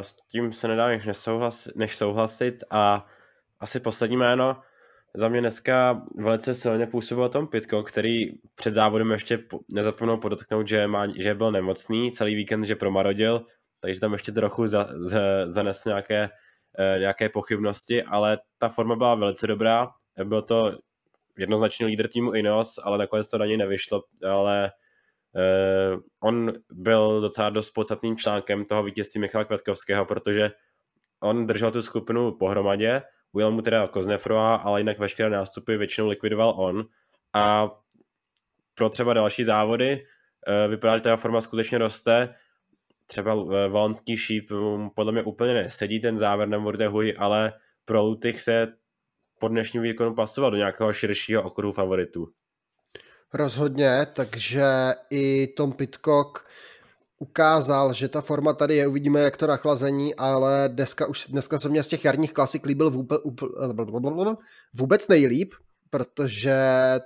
S 0.00 0.16
tím 0.32 0.52
se 0.52 0.68
nedá 0.68 0.88
než, 0.88 1.06
nesouhlasit, 1.06 1.76
než 1.76 1.96
souhlasit 1.96 2.64
a 2.70 3.06
asi 3.60 3.80
poslední 3.80 4.16
jméno, 4.16 4.60
za 5.16 5.28
mě 5.28 5.40
dneska 5.40 6.02
velice 6.16 6.54
silně 6.54 6.86
působil 6.86 7.28
Tom 7.28 7.46
Pitko, 7.46 7.82
který 7.82 8.26
před 8.54 8.74
závodem 8.74 9.10
ještě 9.10 9.38
nezapomněl 9.72 10.16
podotknout, 10.16 10.68
že, 10.68 10.86
má, 10.86 11.06
že 11.16 11.34
byl 11.34 11.52
nemocný 11.52 12.12
celý 12.12 12.34
víkend, 12.34 12.64
že 12.64 12.76
promarodil, 12.76 13.46
takže 13.80 14.00
tam 14.00 14.12
ještě 14.12 14.32
trochu 14.32 14.66
za, 14.66 14.88
za, 14.96 15.20
zanes 15.46 15.84
nějaké, 15.84 16.28
eh, 16.78 16.98
nějaké 16.98 17.28
pochybnosti, 17.28 18.02
ale 18.02 18.38
ta 18.58 18.68
forma 18.68 18.96
byla 18.96 19.14
velice 19.14 19.46
dobrá. 19.46 19.88
Byl 20.24 20.42
to 20.42 20.78
jednoznačný 21.38 21.86
lídr 21.86 22.08
týmu 22.08 22.32
Ineos, 22.32 22.78
ale 22.84 22.98
nakonec 22.98 23.28
to 23.28 23.38
na 23.38 23.46
něj 23.46 23.56
nevyšlo, 23.56 24.02
ale 24.30 24.72
eh, 25.36 25.96
on 26.22 26.52
byl 26.72 27.20
docela 27.20 27.50
dost 27.50 27.70
podstatným 27.70 28.16
článkem 28.16 28.64
toho 28.64 28.82
vítězství 28.82 29.20
Michala 29.20 29.44
Kvetkovského, 29.44 30.04
protože 30.04 30.50
on 31.20 31.46
držel 31.46 31.70
tu 31.70 31.82
skupinu 31.82 32.32
pohromadě, 32.32 33.02
ujel 33.34 33.50
mu 33.50 33.62
teda 33.62 33.88
Koznefroa, 33.88 34.54
ale 34.54 34.80
jinak 34.80 34.98
veškeré 34.98 35.30
nástupy 35.30 35.76
většinou 35.76 36.08
likvidoval 36.08 36.54
on. 36.56 36.84
A 37.34 37.70
pro 38.74 38.88
třeba 38.88 39.14
další 39.14 39.44
závody 39.44 40.06
eh, 40.46 40.68
vypadá, 40.68 40.96
že 40.96 41.02
ta 41.02 41.16
forma 41.16 41.40
skutečně 41.40 41.78
roste. 41.78 42.34
Třeba 43.06 43.32
eh, 43.32 43.68
valonský 43.68 44.16
šíp 44.16 44.50
podle 44.94 45.12
mě 45.12 45.22
úplně 45.22 45.54
nesedí 45.54 46.00
ten 46.00 46.18
závěr 46.18 46.48
na 46.48 46.58
Vortehuji, 46.58 47.16
ale 47.16 47.52
pro 47.84 48.02
Lutych 48.02 48.40
se 48.40 48.72
po 49.38 49.48
dnešním 49.48 49.82
výkonu 49.82 50.14
pasoval 50.14 50.50
do 50.50 50.56
nějakého 50.56 50.92
širšího 50.92 51.42
okruhu 51.42 51.72
favoritů. 51.72 52.28
Rozhodně, 53.32 54.06
takže 54.12 54.64
i 55.10 55.46
Tom 55.46 55.72
Pitcock 55.72 56.38
ukázal, 57.18 57.92
že 57.92 58.08
ta 58.08 58.20
forma 58.20 58.52
tady 58.52 58.76
je, 58.76 58.86
uvidíme, 58.86 59.20
jak 59.20 59.36
to 59.36 59.46
nachlazení, 59.46 60.14
ale 60.14 60.68
dneska, 60.72 61.06
už, 61.06 61.26
dneska 61.26 61.58
se 61.58 61.68
mě 61.68 61.82
z 61.82 61.88
těch 61.88 62.04
jarních 62.04 62.32
klasik 62.32 62.66
líbil 62.66 62.90
vůbec, 62.90 63.20
nejlíp, 65.08 65.54
protože 65.90 66.56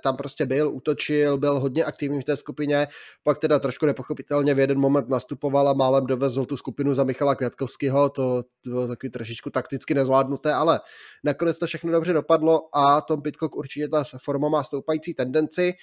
tam 0.03 0.17
prostě 0.17 0.45
byl, 0.45 0.69
útočil, 0.69 1.37
byl 1.37 1.59
hodně 1.59 1.85
aktivní 1.85 2.21
v 2.21 2.23
té 2.23 2.35
skupině, 2.35 2.87
pak 3.23 3.37
teda 3.37 3.59
trošku 3.59 3.85
nepochopitelně 3.85 4.53
v 4.53 4.59
jeden 4.59 4.79
moment 4.79 5.09
nastupoval 5.09 5.69
a 5.69 5.73
málem 5.73 6.05
dovezl 6.05 6.45
tu 6.45 6.57
skupinu 6.57 6.93
za 6.93 7.03
Michala 7.03 7.35
Květkovského, 7.35 8.09
to, 8.09 8.43
to 8.63 8.69
bylo 8.69 8.87
takový 8.87 9.11
trošičku 9.11 9.49
takticky 9.49 9.93
nezvládnuté, 9.93 10.53
ale 10.53 10.79
nakonec 11.23 11.59
to 11.59 11.65
všechno 11.65 11.91
dobře 11.91 12.13
dopadlo 12.13 12.61
a 12.73 13.01
Tom 13.01 13.21
Pitcock 13.21 13.55
určitě 13.55 13.87
ta 13.87 14.03
forma 14.23 14.49
má 14.49 14.63
stoupající 14.63 15.13
tendenci. 15.13 15.73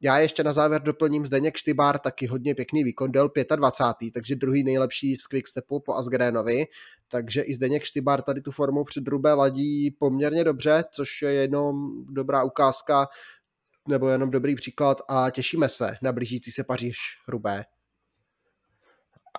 Já 0.00 0.18
ještě 0.18 0.44
na 0.44 0.52
závěr 0.52 0.82
doplním 0.82 1.26
Zdeněk 1.26 1.56
Štybár, 1.56 1.98
taky 1.98 2.26
hodně 2.26 2.54
pěkný 2.54 2.84
výkon, 2.84 3.12
del 3.12 3.30
25. 3.56 4.12
takže 4.12 4.36
druhý 4.36 4.64
nejlepší 4.64 5.16
z 5.16 5.26
Quickstepu 5.26 5.80
po 5.80 5.94
Asgrenovi, 5.94 6.64
takže 7.08 7.42
i 7.42 7.54
Zdeněk 7.54 7.84
Štybár 7.84 8.22
tady 8.22 8.40
tu 8.40 8.50
formu 8.50 8.84
před 8.84 9.08
Rubé 9.08 9.34
ladí 9.34 9.90
poměrně 9.90 10.44
dobře, 10.44 10.84
což 10.92 11.22
je 11.22 11.32
jenom 11.32 12.04
dobrá 12.14 12.44
ukázka 12.44 13.08
nebo 13.88 14.08
jenom 14.08 14.30
dobrý 14.30 14.54
příklad 14.54 15.00
a 15.08 15.30
těšíme 15.30 15.68
se 15.68 15.96
na 16.02 16.12
blížící 16.12 16.50
se 16.50 16.64
Paříž 16.64 16.98
Rubé. 17.28 17.64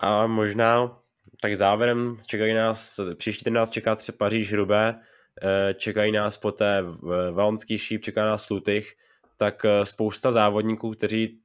A 0.02 0.28
možná 0.28 1.00
tak 1.41 1.56
závěrem 1.56 2.17
čekají 2.26 2.54
nás, 2.54 3.00
příští 3.15 3.43
týden 3.43 3.54
nás 3.54 3.70
čeká 3.70 3.96
třeba 3.96 4.15
Paříž 4.17 4.54
Rubé, 4.54 4.96
eh, 5.43 5.74
čekají 5.74 6.12
nás 6.12 6.38
poté 6.38 6.84
Valonský 7.32 7.78
šíp, 7.78 8.04
čeká 8.04 8.26
nás 8.26 8.50
Lutych, 8.50 8.96
tak 9.38 9.65
eh, 9.65 9.86
spousta 9.86 10.32
závodníků, 10.32 10.91
kteří 10.91 11.39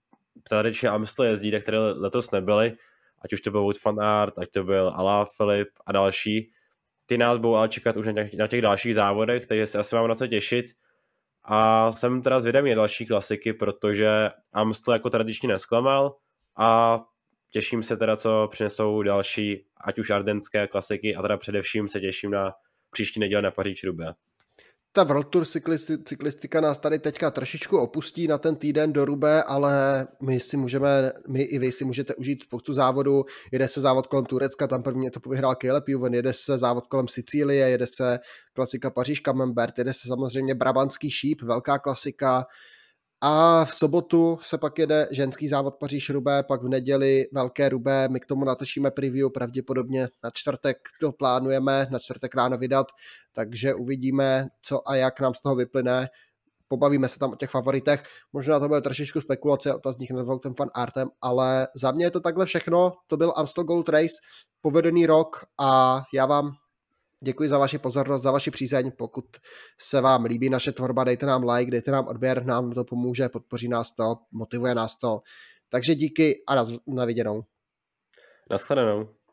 tradičně 0.49 0.89
Amstel 0.89 1.25
jezdí, 1.25 1.51
tak 1.51 1.63
které 1.63 1.79
letos 1.79 2.31
nebyli, 2.31 2.77
ať 3.25 3.33
už 3.33 3.41
to 3.41 3.51
byl 3.51 3.63
Wood 3.63 3.85
van 3.85 4.01
Aert, 4.01 4.39
ať 4.39 4.51
to 4.51 4.65
byl 4.65 4.93
Ala 4.95 5.25
Filip 5.25 5.69
a 5.87 5.93
další, 5.93 6.51
ty 7.07 7.19
nás 7.19 7.39
budou 7.39 7.55
ale 7.55 7.69
čekat 7.69 7.97
už 7.97 8.07
na 8.07 8.13
těch, 8.13 8.35
na 8.35 8.47
těch 8.47 8.63
dalších 8.63 8.95
závodech, 8.95 9.47
takže 9.47 9.67
se 9.67 9.79
asi 9.79 9.95
mám 9.95 10.09
na 10.09 10.15
co 10.15 10.27
těšit. 10.27 10.67
A 11.45 11.93
jsem 11.93 12.23
teda 12.23 12.41
zvědavý 12.41 12.71
na 12.71 12.77
další 12.77 13.07
klasiky, 13.07 13.53
protože 13.53 14.31
Amstel 14.53 14.95
jako 14.95 15.11
tradičně 15.11 15.49
nesklamal 15.49 16.17
a 16.57 17.01
těším 17.51 17.83
se 17.83 17.97
teda, 17.97 18.17
co 18.17 18.49
přinesou 18.51 19.03
další, 19.03 19.67
ať 19.85 19.99
už 19.99 20.11
ardenské 20.11 20.67
klasiky 20.67 21.17
a 21.17 21.23
teda 21.23 21.37
především 21.37 21.89
se 21.89 22.01
těším 22.01 22.31
na 22.31 22.53
příští 22.91 23.21
neděli 23.21 23.43
na 23.43 23.51
Paříž 23.51 23.85
Rubé 23.85 24.15
ta 24.93 25.05
World 25.05 25.29
Tour 25.29 25.45
cyklistika 26.05 26.61
nás 26.61 26.79
tady 26.79 26.99
teďka 26.99 27.31
trošičku 27.31 27.79
opustí 27.79 28.27
na 28.27 28.39
ten 28.39 28.57
týden 28.57 28.93
do 28.93 29.05
Rube, 29.05 29.43
ale 29.43 30.07
my 30.23 30.41
si 30.41 30.57
můžeme, 30.57 31.13
my 31.29 31.43
i 31.43 31.59
vy 31.59 31.73
si 31.73 31.85
můžete 31.85 32.15
užít 32.15 32.43
spoustu 32.43 32.73
závodů. 32.73 33.25
Jede 33.53 33.69
se 33.69 33.81
závod 33.81 34.07
kolem 34.07 34.25
Turecka, 34.25 34.67
tam 34.67 34.83
první 34.83 35.11
to 35.11 35.31
vyhrál 35.31 35.55
Caleb 35.55 35.89
Juven, 35.89 36.15
jede 36.15 36.33
se 36.33 36.59
závod 36.59 36.87
kolem 36.87 37.09
Sicílie, 37.09 37.71
jede 37.71 37.87
se 37.97 38.19
klasika 38.53 38.91
Paříž 38.91 39.21
Camembert, 39.21 39.79
jede 39.79 39.93
se 39.93 40.09
samozřejmě 40.09 40.55
Brabantský 40.55 41.11
šíp, 41.11 41.43
velká 41.43 41.79
klasika, 41.79 42.47
a 43.25 43.65
v 43.65 43.75
sobotu 43.75 44.39
se 44.43 44.59
pak 44.59 44.79
jede 44.79 45.09
ženský 45.11 45.49
závod 45.49 45.75
Paříž 45.75 46.11
Rubé, 46.11 46.43
pak 46.43 46.63
v 46.63 46.69
neděli 46.69 47.25
Velké 47.33 47.69
Rubé, 47.69 48.09
my 48.09 48.21
k 48.21 48.27
tomu 48.27 48.45
natočíme 48.45 48.91
preview, 48.91 49.31
pravděpodobně 49.31 50.09
na 50.25 50.31
čtvrtek 50.31 50.77
to 51.01 51.13
plánujeme, 51.13 51.87
na 51.91 51.99
čtvrtek 51.99 52.35
ráno 52.35 52.59
vydat, 52.59 52.87
takže 53.33 53.75
uvidíme, 53.75 54.47
co 54.63 54.89
a 54.89 54.97
jak 54.97 55.21
nám 55.21 55.35
z 55.35 55.41
toho 55.41 55.55
vyplyne. 55.55 56.09
Pobavíme 56.69 57.09
se 57.09 57.19
tam 57.19 57.33
o 57.33 57.37
těch 57.37 57.51
favoritech. 57.51 58.03
Možná 58.33 58.61
to 58.61 58.69
bude 58.69 58.81
trošičku 58.81 59.21
spekulace, 59.21 59.75
otazník 59.75 60.11
nad 60.11 60.27
Voutem 60.27 60.55
Fan 60.55 60.71
Artem, 60.75 61.09
ale 61.21 61.69
za 61.77 61.91
mě 61.91 62.07
je 62.07 62.11
to 62.11 62.21
takhle 62.21 62.47
všechno. 62.47 62.93
To 63.07 63.17
byl 63.17 63.33
Amstel 63.37 63.65
Gold 63.65 63.89
Race, 63.89 64.15
povedený 64.61 65.07
rok 65.07 65.45
a 65.61 66.03
já 66.15 66.27
vám 66.27 66.53
Děkuji 67.25 67.49
za 67.49 67.59
vaši 67.59 67.79
pozornost, 67.79 68.23
za 68.23 68.31
vaši 68.31 68.51
přízeň. 68.51 68.93
Pokud 68.99 69.25
se 69.81 70.01
vám 70.01 70.25
líbí 70.25 70.49
naše 70.49 70.73
tvorba, 70.73 71.05
dejte 71.05 71.27
nám 71.27 71.49
like, 71.49 71.71
dejte 71.71 71.91
nám 71.91 72.09
odběr, 72.09 72.45
nám 72.45 72.73
to 72.73 72.85
pomůže, 72.85 73.29
podpoří 73.29 73.69
nás 73.69 73.95
to, 73.95 74.17
motivuje 74.33 74.75
nás 74.75 74.97
to. 74.97 75.21
Takže 75.69 75.95
díky 75.95 76.43
a 76.47 76.55
na, 76.87 77.05
viděnou. 77.05 77.43
Naschledanou. 78.51 79.09